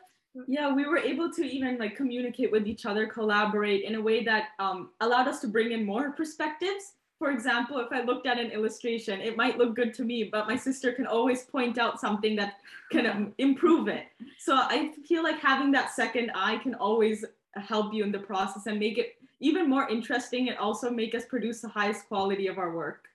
Yeah, 0.46 0.72
we 0.72 0.86
were 0.86 0.96
able 0.96 1.30
to 1.30 1.42
even 1.44 1.76
like 1.76 1.94
communicate 1.94 2.50
with 2.50 2.66
each 2.66 2.86
other, 2.86 3.06
collaborate 3.06 3.84
in 3.84 3.96
a 3.96 4.00
way 4.00 4.24
that 4.24 4.44
um, 4.58 4.88
allowed 5.02 5.28
us 5.28 5.40
to 5.40 5.46
bring 5.46 5.72
in 5.72 5.84
more 5.84 6.12
perspectives. 6.12 6.94
For 7.18 7.32
example, 7.32 7.80
if 7.80 7.92
I 7.92 8.00
looked 8.02 8.26
at 8.26 8.38
an 8.38 8.50
illustration, 8.50 9.20
it 9.20 9.36
might 9.36 9.58
look 9.58 9.76
good 9.76 9.92
to 9.94 10.04
me, 10.04 10.24
but 10.24 10.46
my 10.46 10.56
sister 10.56 10.92
can 10.92 11.06
always 11.06 11.42
point 11.42 11.76
out 11.76 12.00
something 12.00 12.34
that 12.36 12.54
can 12.90 13.34
improve 13.36 13.88
it. 13.88 14.06
So 14.38 14.54
I 14.54 14.92
feel 15.06 15.22
like 15.22 15.38
having 15.38 15.70
that 15.72 15.94
second 15.94 16.30
eye 16.34 16.56
can 16.62 16.74
always 16.76 17.26
help 17.56 17.92
you 17.92 18.04
in 18.04 18.12
the 18.12 18.20
process 18.20 18.66
and 18.66 18.78
make 18.78 18.96
it 18.96 19.17
even 19.40 19.68
more 19.68 19.88
interesting 19.88 20.48
and 20.48 20.58
also 20.58 20.90
make 20.90 21.14
us 21.14 21.24
produce 21.24 21.60
the 21.60 21.68
highest 21.68 22.08
quality 22.08 22.46
of 22.46 22.58
our 22.58 22.74
work. 22.74 23.06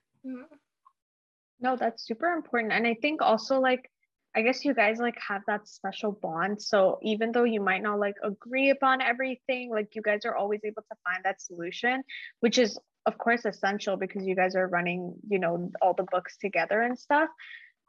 No, 1.60 1.76
that's 1.76 2.06
super 2.06 2.28
important. 2.34 2.74
And 2.74 2.88
I 2.88 2.96
think 3.02 3.22
also 3.22 3.60
like 3.60 3.90
I 4.36 4.42
guess 4.42 4.66
you 4.66 4.74
guys 4.74 4.98
like 4.98 5.18
have 5.28 5.44
that 5.46 5.68
special 5.68 6.12
bond. 6.12 6.60
So 6.60 6.98
even 7.04 7.32
though 7.32 7.44
you 7.44 7.62
might 7.62 7.84
not 7.84 8.00
like 8.00 8.16
agree 8.24 8.72
upon 8.72 9.00
everything, 9.00 9.70
like 9.70 9.94
you 9.94 10.02
guys 10.02 10.26
are 10.26 10.36
always 10.36 10.62
able 10.64 10.82
to 10.82 10.98
find 11.04 11.24
that 11.24 11.40
solution, 11.40 12.04
which 12.40 12.58
is 12.58 12.80
of 13.06 13.18
course 13.18 13.46
essential 13.46 13.96
because 13.96 14.26
you 14.26 14.36
guys 14.36 14.56
are 14.56 14.68
running, 14.68 15.14
you 15.30 15.38
know, 15.38 15.72
all 15.82 15.94
the 15.94 16.08
books 16.12 16.38
together 16.38 16.82
and 16.82 16.98
stuff 16.98 17.30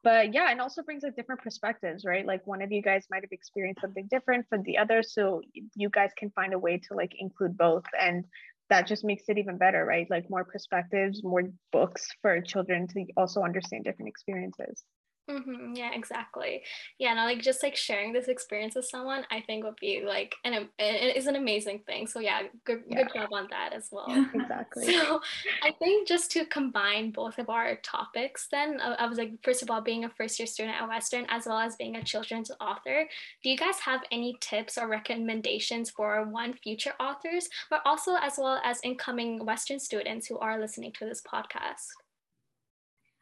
but 0.04 0.32
yeah 0.34 0.50
and 0.50 0.60
also 0.60 0.82
brings 0.82 1.02
like 1.02 1.16
different 1.16 1.40
perspectives 1.42 2.04
right? 2.04 2.26
Like 2.26 2.46
one 2.46 2.62
of 2.62 2.70
you 2.70 2.82
guys 2.82 3.06
might 3.10 3.22
have 3.22 3.32
experienced 3.32 3.80
something 3.80 4.06
different 4.10 4.46
from 4.48 4.62
the 4.62 4.78
other 4.78 5.02
so 5.02 5.40
you 5.74 5.88
guys 5.90 6.10
can 6.16 6.30
find 6.30 6.52
a 6.52 6.58
way 6.58 6.78
to 6.78 6.94
like 6.94 7.12
include 7.18 7.56
both 7.56 7.84
and 8.00 8.24
that 8.70 8.86
just 8.86 9.04
makes 9.04 9.24
it 9.28 9.38
even 9.38 9.58
better 9.58 9.84
right? 9.84 10.06
Like 10.08 10.30
more 10.30 10.44
perspectives 10.44 11.24
more 11.24 11.42
books 11.72 12.06
for 12.22 12.40
children 12.40 12.86
to 12.88 13.06
also 13.16 13.42
understand 13.42 13.84
different 13.84 14.08
experiences 14.08 14.84
Mm-hmm. 15.30 15.74
Yeah, 15.74 15.90
exactly. 15.94 16.62
Yeah, 16.98 17.14
no, 17.14 17.24
like 17.24 17.40
just 17.40 17.62
like 17.62 17.76
sharing 17.76 18.12
this 18.12 18.28
experience 18.28 18.74
with 18.74 18.84
someone, 18.84 19.24
I 19.30 19.40
think 19.40 19.64
would 19.64 19.76
be 19.80 20.02
like 20.06 20.34
an 20.44 20.68
it 20.78 21.16
is 21.16 21.26
an 21.26 21.36
amazing 21.36 21.80
thing. 21.86 22.06
So 22.06 22.20
yeah, 22.20 22.42
good 22.64 22.82
yeah. 22.86 23.02
good 23.02 23.14
job 23.14 23.32
on 23.32 23.48
that 23.50 23.72
as 23.72 23.88
well. 23.90 24.06
exactly. 24.34 24.92
So 24.92 25.22
I 25.62 25.70
think 25.78 26.06
just 26.06 26.30
to 26.32 26.44
combine 26.44 27.10
both 27.10 27.38
of 27.38 27.48
our 27.48 27.76
topics, 27.76 28.48
then 28.50 28.80
uh, 28.80 28.96
I 28.98 29.06
was 29.06 29.16
like, 29.16 29.32
first 29.42 29.62
of 29.62 29.70
all, 29.70 29.80
being 29.80 30.04
a 30.04 30.10
first 30.10 30.38
year 30.38 30.46
student 30.46 30.80
at 30.80 30.88
Western, 30.88 31.24
as 31.30 31.46
well 31.46 31.58
as 31.58 31.76
being 31.76 31.96
a 31.96 32.04
children's 32.04 32.50
author. 32.60 33.08
Do 33.42 33.48
you 33.48 33.56
guys 33.56 33.78
have 33.80 34.02
any 34.12 34.36
tips 34.40 34.76
or 34.76 34.88
recommendations 34.88 35.88
for 35.88 36.24
one 36.24 36.52
future 36.52 36.92
authors, 37.00 37.48
but 37.70 37.80
also 37.86 38.16
as 38.20 38.34
well 38.36 38.60
as 38.62 38.78
incoming 38.84 39.44
Western 39.46 39.80
students 39.80 40.26
who 40.26 40.38
are 40.38 40.60
listening 40.60 40.92
to 40.98 41.06
this 41.06 41.22
podcast? 41.22 42.03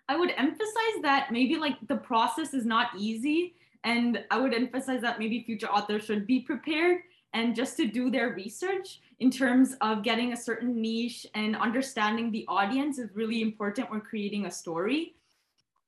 I 0.08 0.16
would 0.16 0.32
emphasize 0.36 0.96
that 1.02 1.28
maybe 1.30 1.56
like 1.56 1.76
the 1.88 1.96
process 1.96 2.54
is 2.54 2.66
not 2.66 2.88
easy. 2.98 3.54
And 3.84 4.24
I 4.30 4.38
would 4.38 4.54
emphasize 4.54 5.00
that 5.02 5.18
maybe 5.18 5.42
future 5.42 5.68
authors 5.68 6.04
should 6.04 6.26
be 6.26 6.40
prepared 6.40 7.00
and 7.34 7.56
just 7.56 7.76
to 7.78 7.86
do 7.86 8.10
their 8.10 8.30
research 8.30 9.00
in 9.20 9.30
terms 9.30 9.74
of 9.80 10.02
getting 10.02 10.32
a 10.32 10.36
certain 10.36 10.80
niche 10.80 11.26
and 11.34 11.56
understanding 11.56 12.30
the 12.30 12.44
audience 12.46 12.98
is 12.98 13.10
really 13.14 13.40
important 13.40 13.90
when 13.90 14.00
creating 14.00 14.46
a 14.46 14.50
story. 14.50 15.14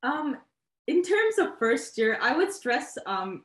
Um, 0.03 0.39
in 0.87 1.03
terms 1.03 1.39
of 1.39 1.59
first 1.59 1.97
year, 1.99 2.19
I 2.21 2.37
would 2.37 2.53
stress 2.53 2.97
um, 3.07 3.43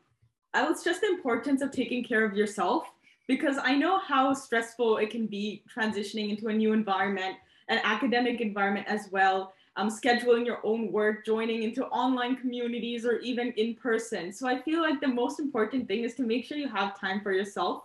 I 0.54 0.68
would 0.68 0.78
stress 0.78 1.00
the 1.00 1.08
importance 1.08 1.62
of 1.62 1.72
taking 1.72 2.04
care 2.04 2.26
of 2.26 2.36
yourself 2.36 2.90
because 3.28 3.58
I 3.62 3.76
know 3.76 4.00
how 4.00 4.34
stressful 4.34 4.98
it 4.98 5.12
can 5.12 5.28
be 5.28 5.64
transitioning 5.74 6.32
into 6.32 6.48
a 6.48 6.54
new 6.54 6.74
environment, 6.74 7.36
an 7.68 7.80
academic 7.84 8.42
environment 8.42 8.88
as 8.90 9.10
well 9.12 9.54
um, 9.80 9.90
scheduling 9.90 10.46
your 10.46 10.60
own 10.64 10.92
work, 10.92 11.26
joining 11.26 11.64
into 11.64 11.86
online 11.86 12.36
communities, 12.36 13.06
or 13.06 13.20
even 13.20 13.54
in 13.54 13.76
person. 13.76 14.34
So 14.34 14.46
I 14.46 14.62
feel 14.62 14.82
like 14.82 15.00
the 15.00 15.08
most 15.08 15.40
important 15.40 15.88
thing 15.88 16.04
is 16.04 16.16
to 16.16 16.24
make 16.24 16.44
sure 16.44 16.58
you 16.58 16.68
have 16.68 17.00
time 17.00 17.22
for 17.22 17.32
yourself. 17.32 17.84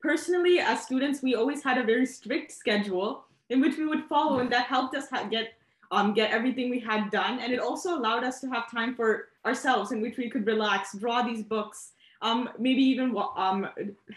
Personally, 0.00 0.58
as 0.58 0.82
students, 0.82 1.22
we 1.22 1.36
always 1.36 1.62
had 1.62 1.78
a 1.78 1.84
very 1.84 2.04
strict 2.04 2.50
schedule 2.50 3.24
in 3.48 3.60
which 3.60 3.76
we 3.78 3.86
would 3.86 4.04
follow, 4.06 4.40
and 4.40 4.50
that 4.50 4.66
helped 4.66 4.96
us 4.96 5.06
get 5.30 5.54
um, 5.92 6.14
get 6.14 6.32
everything 6.32 6.68
we 6.68 6.80
had 6.80 7.10
done. 7.12 7.38
And 7.38 7.52
it 7.52 7.60
also 7.60 7.96
allowed 7.96 8.24
us 8.24 8.40
to 8.40 8.48
have 8.48 8.68
time 8.68 8.96
for 8.96 9.28
ourselves 9.44 9.92
in 9.92 10.00
which 10.02 10.16
we 10.16 10.28
could 10.28 10.44
relax, 10.44 10.96
draw 10.98 11.22
these 11.22 11.44
books, 11.44 11.92
um, 12.22 12.50
maybe 12.58 12.82
even 12.82 13.16
um, 13.36 13.68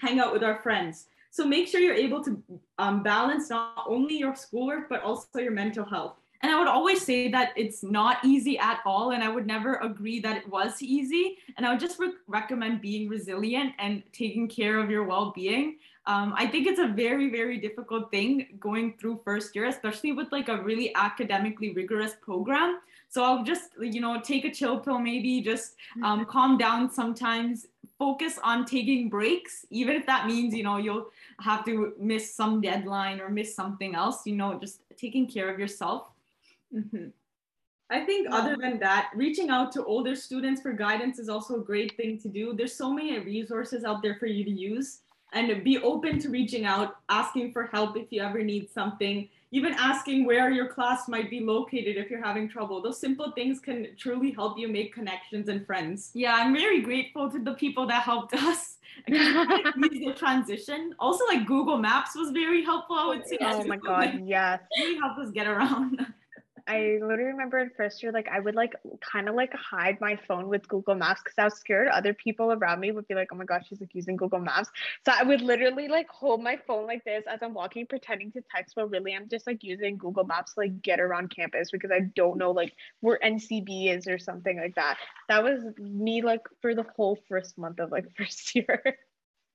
hang 0.01 0.19
out 0.19 0.33
with 0.33 0.43
our 0.43 0.57
friends. 0.63 1.05
So 1.29 1.45
make 1.45 1.67
sure 1.67 1.79
you're 1.79 1.93
able 2.07 2.23
to 2.23 2.41
um, 2.79 3.03
balance 3.03 3.51
not 3.51 3.85
only 3.85 4.17
your 4.17 4.33
schoolwork, 4.33 4.89
but 4.89 5.03
also 5.03 5.37
your 5.37 5.51
mental 5.51 5.85
health. 5.85 6.15
And 6.41 6.51
I 6.51 6.57
would 6.57 6.69
always 6.69 7.01
say 7.01 7.29
that 7.31 7.51
it's 7.57 7.83
not 7.83 8.23
easy 8.23 8.57
at 8.57 8.79
all. 8.85 9.11
And 9.11 9.23
I 9.23 9.29
would 9.29 9.45
never 9.45 9.75
agree 9.75 10.19
that 10.21 10.37
it 10.37 10.47
was 10.47 10.81
easy. 10.81 11.37
And 11.57 11.65
I 11.65 11.71
would 11.71 11.79
just 11.79 11.99
re- 11.99 12.13
recommend 12.27 12.81
being 12.81 13.09
resilient 13.09 13.73
and 13.77 14.03
taking 14.13 14.47
care 14.47 14.77
of 14.79 14.89
your 14.89 15.03
well 15.03 15.33
being. 15.35 15.77
Um, 16.05 16.33
I 16.35 16.47
think 16.47 16.65
it's 16.65 16.79
a 16.79 16.87
very, 16.87 17.29
very 17.29 17.57
difficult 17.57 18.09
thing 18.09 18.57
going 18.59 18.93
through 18.97 19.21
first 19.23 19.53
year, 19.53 19.65
especially 19.65 20.13
with 20.13 20.31
like 20.31 20.47
a 20.47 20.61
really 20.61 20.95
academically 20.95 21.71
rigorous 21.73 22.15
program. 22.21 22.79
So 23.09 23.23
I'll 23.23 23.43
just, 23.43 23.71
you 23.79 23.99
know, 23.99 24.21
take 24.21 24.45
a 24.45 24.51
chill 24.51 24.79
pill, 24.79 24.99
maybe 24.99 25.41
just 25.41 25.75
um, 26.03 26.25
calm 26.25 26.57
down 26.57 26.89
sometimes, 26.89 27.67
focus 27.97 28.39
on 28.43 28.65
taking 28.65 29.09
breaks, 29.09 29.65
even 29.71 29.95
if 29.95 30.05
that 30.05 30.25
means, 30.25 30.55
you 30.55 30.63
know, 30.63 30.77
you'll 30.77 31.09
have 31.41 31.65
to 31.65 31.93
miss 31.99 32.33
some 32.33 32.61
deadline 32.61 33.19
or 33.19 33.29
miss 33.29 33.53
something 33.53 33.93
else, 33.93 34.25
you 34.25 34.35
know, 34.35 34.57
just 34.57 34.81
taking 34.95 35.27
care 35.27 35.53
of 35.53 35.59
yourself 35.59 36.07
Mm-hmm. 36.75 37.07
I 37.91 38.05
think 38.05 38.27
other 38.31 38.55
than 38.59 38.79
that, 38.79 39.09
reaching 39.15 39.49
out 39.49 39.71
to 39.71 39.83
older 39.83 40.15
students 40.15 40.61
for 40.61 40.73
guidance 40.73 41.17
is 41.17 41.27
also 41.27 41.55
a 41.55 41.63
great 41.63 41.97
thing 41.97 42.19
to 42.19 42.27
do. 42.27 42.53
There's 42.53 42.75
so 42.75 42.93
many 42.93 43.17
resources 43.17 43.83
out 43.83 44.03
there 44.03 44.15
for 44.15 44.27
you 44.27 44.43
to 44.43 44.51
use 44.51 44.99
and 45.33 45.63
be 45.63 45.79
open 45.79 46.19
to 46.19 46.29
reaching 46.29 46.65
out, 46.65 46.97
asking 47.09 47.51
for 47.51 47.65
help 47.67 47.97
if 47.97 48.11
you 48.11 48.21
ever 48.21 48.43
need 48.43 48.69
something, 48.69 49.27
even 49.51 49.73
asking 49.73 50.25
where 50.25 50.51
your 50.51 50.67
class 50.67 51.07
might 51.07 51.29
be 51.29 51.39
located 51.39 51.97
if 51.97 52.09
you're 52.09 52.23
having 52.23 52.47
trouble. 52.47 52.81
Those 52.81 52.99
simple 52.99 53.31
things 53.31 53.59
can 53.59 53.87
truly 53.97 54.31
help 54.31 54.57
you 54.57 54.67
make 54.67 54.93
connections 54.93 55.49
and 55.49 55.65
friends. 55.65 56.11
Yeah, 56.13 56.35
I'm 56.35 56.53
very 56.53 56.81
grateful 56.81 57.29
to 57.31 57.39
the 57.39 57.53
people 57.53 57.87
that 57.87 58.03
helped 58.03 58.33
us 58.35 58.77
use 59.07 59.33
the 59.77 60.13
transition. 60.15 60.93
Also, 60.99 61.25
like 61.25 61.45
Google 61.47 61.77
Maps 61.77 62.15
was 62.15 62.31
very 62.31 62.63
helpful. 62.63 62.95
I 62.95 63.07
would 63.07 63.27
say. 63.27 63.37
Oh 63.41 63.63
my 63.65 63.77
god, 63.77 64.21
yes. 64.23 64.61
Really 64.77 64.99
helped 64.99 65.19
us 65.19 65.31
get 65.31 65.47
around. 65.47 66.05
I 66.69 66.99
literally 67.01 67.31
remember 67.31 67.57
in 67.57 67.71
first 67.75 68.03
year, 68.03 68.11
like 68.11 68.27
I 68.31 68.39
would 68.39 68.53
like 68.53 68.75
kind 69.01 69.27
of 69.27 69.33
like 69.33 69.51
hide 69.55 69.99
my 69.99 70.15
phone 70.27 70.47
with 70.47 70.67
Google 70.67 70.93
Maps 70.93 71.19
because 71.23 71.33
I 71.39 71.45
was 71.45 71.55
scared 71.55 71.87
other 71.87 72.13
people 72.13 72.51
around 72.51 72.79
me 72.79 72.91
would 72.91 73.07
be 73.07 73.15
like, 73.15 73.29
oh 73.33 73.35
my 73.35 73.43
gosh, 73.43 73.65
she's 73.67 73.81
like 73.81 73.95
using 73.95 74.15
Google 74.15 74.37
Maps. 74.37 74.69
So 75.03 75.11
I 75.11 75.23
would 75.23 75.41
literally 75.41 75.87
like 75.87 76.07
hold 76.09 76.43
my 76.43 76.59
phone 76.67 76.85
like 76.85 77.03
this 77.05 77.23
as 77.27 77.39
I'm 77.41 77.55
walking, 77.55 77.87
pretending 77.87 78.31
to 78.33 78.43
text, 78.55 78.75
but 78.75 78.91
really 78.91 79.15
I'm 79.15 79.27
just 79.27 79.47
like 79.47 79.63
using 79.63 79.97
Google 79.97 80.25
Maps 80.25 80.53
to 80.53 80.59
like 80.59 80.83
get 80.83 80.99
around 80.99 81.35
campus 81.35 81.71
because 81.71 81.89
I 81.89 82.01
don't 82.15 82.37
know 82.37 82.51
like 82.51 82.73
where 82.99 83.17
NCB 83.23 83.91
is 83.97 84.07
or 84.07 84.19
something 84.19 84.59
like 84.59 84.75
that. 84.75 84.99
That 85.27 85.43
was 85.43 85.63
me 85.79 86.21
like 86.21 86.41
for 86.61 86.75
the 86.75 86.85
whole 86.95 87.17
first 87.27 87.57
month 87.57 87.79
of 87.79 87.91
like 87.91 88.05
first 88.15 88.53
year. 88.53 88.99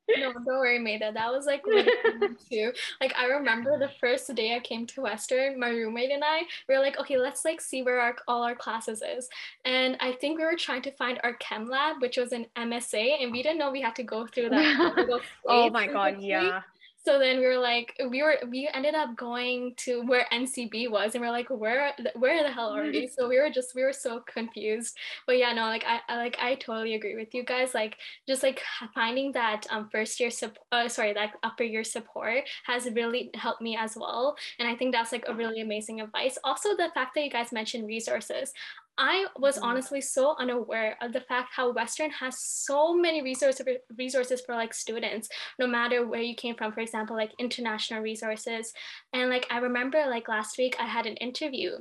No, 0.09 0.33
don't 0.33 0.47
worry, 0.47 0.79
Maida. 0.79 1.13
That 1.13 1.33
was 1.33 1.47
like 1.47 1.65
too. 2.51 2.73
Like 3.01 3.15
I 3.17 3.27
remember 3.27 3.79
the 3.79 3.91
first 4.01 4.33
day 4.35 4.55
I 4.55 4.61
came 4.61 4.87
to 4.89 5.03
Western, 5.03 5.59
my 5.59 5.71
roommate 5.71 6.11
and 6.11 6.23
I 6.25 6.43
we 6.69 6.75
were 6.75 6.83
like, 6.83 6.99
okay, 6.99 7.19
let's 7.19 7.45
like 7.45 7.61
see 7.61 7.83
where 7.83 8.01
our 8.01 8.17
all 8.29 8.43
our 8.43 8.55
classes 8.55 9.03
is. 9.03 9.29
And 9.65 9.97
I 10.01 10.13
think 10.13 10.39
we 10.39 10.45
were 10.45 10.57
trying 10.57 10.83
to 10.83 10.91
find 10.93 11.19
our 11.25 11.35
chem 11.35 11.69
lab, 11.69 12.01
which 12.01 12.17
was 12.17 12.33
an 12.33 12.47
MSA, 12.57 13.23
and 13.23 13.33
we 13.33 13.43
didn't 13.43 13.59
know 13.59 13.71
we 13.71 13.83
had 13.83 13.97
to 13.97 14.03
go 14.03 14.27
through 14.27 14.51
that. 14.51 15.21
oh 15.49 15.71
my 15.71 15.87
god, 15.87 16.21
yeah 16.21 16.63
so 17.05 17.19
then 17.19 17.39
we 17.39 17.47
were 17.47 17.59
like 17.59 17.95
we 18.11 18.23
were 18.23 18.39
we 18.51 18.69
ended 18.73 18.95
up 18.95 19.15
going 19.17 19.75
to 19.77 20.03
where 20.07 20.27
ncb 20.33 20.91
was 20.91 21.15
and 21.15 21.21
we 21.21 21.29
are 21.29 21.31
like 21.31 21.51
where 21.51 21.93
where 22.17 22.43
the 22.43 22.51
hell 22.51 22.71
are 22.71 22.85
we? 22.85 23.07
So 23.07 23.29
we 23.29 23.39
were 23.39 23.51
just 23.51 23.75
we 23.75 23.83
were 23.83 23.93
so 23.93 24.21
confused. 24.21 24.97
But 25.27 25.39
yeah 25.39 25.53
no 25.53 25.63
like 25.63 25.85
i, 25.87 26.01
I 26.09 26.17
like 26.17 26.37
i 26.41 26.55
totally 26.55 26.95
agree 26.95 27.15
with 27.15 27.35
you 27.35 27.45
guys. 27.45 27.75
Like 27.75 27.97
just 28.27 28.43
like 28.43 28.63
finding 28.95 29.33
that 29.33 29.67
um 29.71 29.89
first 29.93 30.19
year 30.19 30.31
support 30.31 30.65
uh, 30.73 30.89
sorry 30.89 31.13
that 31.13 31.33
upper 31.43 31.65
year 31.65 31.85
support 31.85 32.45
has 32.65 32.89
really 32.95 33.31
helped 33.35 33.61
me 33.61 33.77
as 33.77 33.97
well. 33.97 34.37
And 34.59 34.67
i 34.67 34.75
think 34.75 34.93
that's 34.93 35.13
like 35.13 35.25
a 35.29 35.35
really 35.35 35.61
amazing 35.61 36.01
advice. 36.01 36.39
Also 36.43 36.71
the 36.77 36.91
fact 36.95 37.15
that 37.15 37.25
you 37.25 37.31
guys 37.31 37.53
mentioned 37.53 37.87
resources 37.87 38.53
I 38.97 39.27
was 39.39 39.57
mm-hmm. 39.57 39.65
honestly 39.65 40.01
so 40.01 40.37
unaware 40.39 40.97
of 41.03 41.13
the 41.13 41.21
fact 41.21 41.51
how 41.53 41.73
Western 41.73 42.11
has 42.11 42.39
so 42.39 42.95
many 42.95 43.23
resources 43.23 43.67
resources 43.97 44.41
for 44.41 44.55
like 44.55 44.73
students, 44.73 45.29
no 45.59 45.67
matter 45.67 46.07
where 46.07 46.23
you 46.23 46.35
came 46.35 46.55
from. 46.55 46.73
For 46.73 46.81
example, 46.81 47.17
like 47.17 47.33
international 47.39 48.03
resources. 48.03 48.73
And 49.13 49.31
like 49.31 49.47
I 49.51 49.59
remember 49.59 50.05
like 50.09 50.29
last 50.29 50.59
week 50.59 50.77
I 50.79 50.87
had 50.87 51.07
an 51.07 51.17
interview 51.17 51.79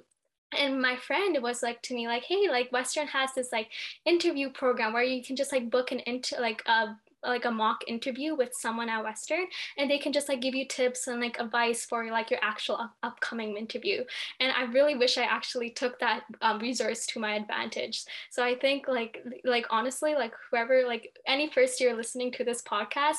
and 0.57 0.81
my 0.81 0.95
friend 0.95 1.37
was 1.41 1.63
like 1.63 1.81
to 1.81 1.95
me 1.95 2.07
like 2.07 2.23
hey 2.23 2.47
like 2.47 2.71
western 2.71 3.07
has 3.07 3.33
this 3.33 3.51
like 3.51 3.69
interview 4.05 4.51
program 4.51 4.93
where 4.93 5.03
you 5.03 5.23
can 5.23 5.35
just 5.35 5.51
like 5.51 5.69
book 5.71 5.91
an 5.91 5.99
into 6.01 6.39
like 6.39 6.61
a 6.67 6.95
like 7.25 7.45
a 7.45 7.51
mock 7.51 7.83
interview 7.87 8.35
with 8.35 8.53
someone 8.53 8.89
at 8.89 9.03
Western 9.03 9.45
and 9.77 9.89
they 9.89 9.97
can 9.97 10.11
just 10.11 10.29
like 10.29 10.41
give 10.41 10.55
you 10.55 10.67
tips 10.67 11.07
and 11.07 11.21
like 11.21 11.39
advice 11.39 11.85
for 11.85 12.05
like 12.11 12.29
your 12.29 12.39
actual 12.43 12.75
up- 12.75 12.95
upcoming 13.03 13.57
interview. 13.57 14.03
And 14.39 14.51
I 14.51 14.63
really 14.63 14.95
wish 14.95 15.17
I 15.17 15.23
actually 15.23 15.69
took 15.69 15.99
that 15.99 16.23
um, 16.41 16.59
resource 16.59 17.05
to 17.07 17.19
my 17.19 17.35
advantage. 17.35 18.05
So 18.29 18.43
I 18.43 18.55
think 18.55 18.87
like 18.87 19.23
like 19.43 19.65
honestly 19.69 20.13
like 20.15 20.33
whoever 20.49 20.83
like 20.85 21.17
any 21.27 21.49
first 21.49 21.79
year 21.79 21.95
listening 21.95 22.31
to 22.33 22.43
this 22.43 22.61
podcast, 22.61 23.17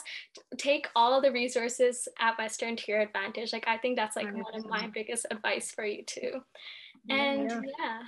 take 0.58 0.88
all 0.94 1.20
the 1.20 1.32
resources 1.32 2.08
at 2.20 2.38
Western 2.38 2.76
to 2.76 2.84
your 2.88 3.00
advantage. 3.00 3.52
Like 3.52 3.66
I 3.66 3.78
think 3.78 3.96
that's 3.96 4.16
like 4.16 4.26
100%. 4.26 4.42
one 4.42 4.54
of 4.54 4.66
my 4.66 4.88
biggest 4.92 5.26
advice 5.30 5.70
for 5.70 5.84
you 5.84 6.02
too. 6.04 6.40
And 7.08 7.50
yeah. 7.50 7.60
yeah 7.78 7.98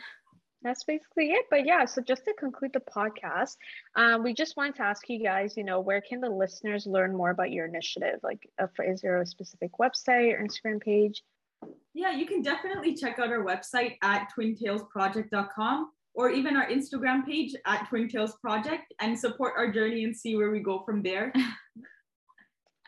that's 0.66 0.84
basically 0.84 1.30
it. 1.30 1.46
But 1.50 1.66
yeah, 1.66 1.84
so 1.84 2.02
just 2.02 2.24
to 2.24 2.34
conclude 2.34 2.72
the 2.72 2.80
podcast, 2.80 3.56
um, 3.94 4.22
we 4.22 4.34
just 4.34 4.56
wanted 4.56 4.76
to 4.76 4.82
ask 4.82 5.08
you 5.08 5.22
guys, 5.22 5.56
you 5.56 5.64
know, 5.64 5.80
where 5.80 6.00
can 6.00 6.20
the 6.20 6.28
listeners 6.28 6.86
learn 6.86 7.16
more 7.16 7.30
about 7.30 7.52
your 7.52 7.66
initiative? 7.66 8.20
Like, 8.22 8.48
uh, 8.60 8.66
is 8.86 9.00
there 9.00 9.20
a 9.20 9.26
specific 9.26 9.72
website 9.80 10.34
or 10.34 10.44
Instagram 10.44 10.80
page? 10.80 11.22
Yeah, 11.94 12.10
you 12.10 12.26
can 12.26 12.42
definitely 12.42 12.94
check 12.94 13.18
out 13.18 13.30
our 13.30 13.44
website 13.44 13.96
at 14.02 14.28
twintailsproject.com 14.36 15.90
or 16.14 16.30
even 16.30 16.56
our 16.56 16.68
Instagram 16.68 17.24
page 17.24 17.54
at 17.66 17.88
Twin 17.88 18.08
Tales 18.08 18.34
Project 18.40 18.92
and 19.00 19.18
support 19.18 19.54
our 19.56 19.70
journey 19.70 20.04
and 20.04 20.16
see 20.16 20.36
where 20.36 20.50
we 20.50 20.60
go 20.60 20.82
from 20.84 21.02
there. 21.02 21.32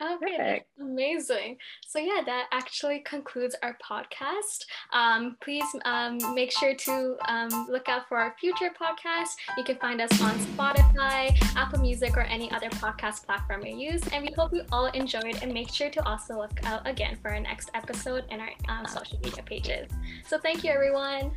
Okay, 0.01 0.37
Perfect. 0.37 0.69
amazing. 0.79 1.57
So 1.85 1.99
yeah, 1.99 2.21
that 2.25 2.47
actually 2.51 2.99
concludes 2.99 3.55
our 3.61 3.77
podcast. 3.83 4.65
Um, 4.93 5.35
please 5.41 5.65
um, 5.85 6.17
make 6.33 6.51
sure 6.51 6.73
to 6.73 7.17
um, 7.27 7.67
look 7.69 7.89
out 7.89 8.07
for 8.07 8.17
our 8.17 8.35
future 8.39 8.71
podcast. 8.79 9.35
You 9.57 9.63
can 9.63 9.75
find 9.77 9.99
us 10.01 10.21
on 10.21 10.37
Spotify, 10.39 11.37
Apple 11.55 11.79
Music, 11.81 12.15
or 12.15 12.21
any 12.21 12.49
other 12.51 12.69
podcast 12.69 13.25
platform 13.25 13.65
you 13.65 13.75
use. 13.75 14.01
And 14.13 14.25
we 14.25 14.33
hope 14.37 14.53
you 14.53 14.63
all 14.71 14.87
enjoyed. 14.87 15.39
And 15.41 15.53
make 15.53 15.69
sure 15.69 15.89
to 15.89 16.05
also 16.07 16.37
look 16.37 16.59
out 16.65 16.87
again 16.87 17.17
for 17.21 17.31
our 17.31 17.39
next 17.39 17.69
episode 17.73 18.23
and 18.31 18.41
our 18.41 18.51
um, 18.69 18.85
social 18.85 19.19
media 19.23 19.43
pages. 19.43 19.91
So 20.25 20.37
thank 20.37 20.63
you, 20.63 20.71
everyone. 20.71 21.31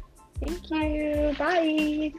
Thank 0.44 0.70
you. 0.70 1.34
Bye. 1.38 2.12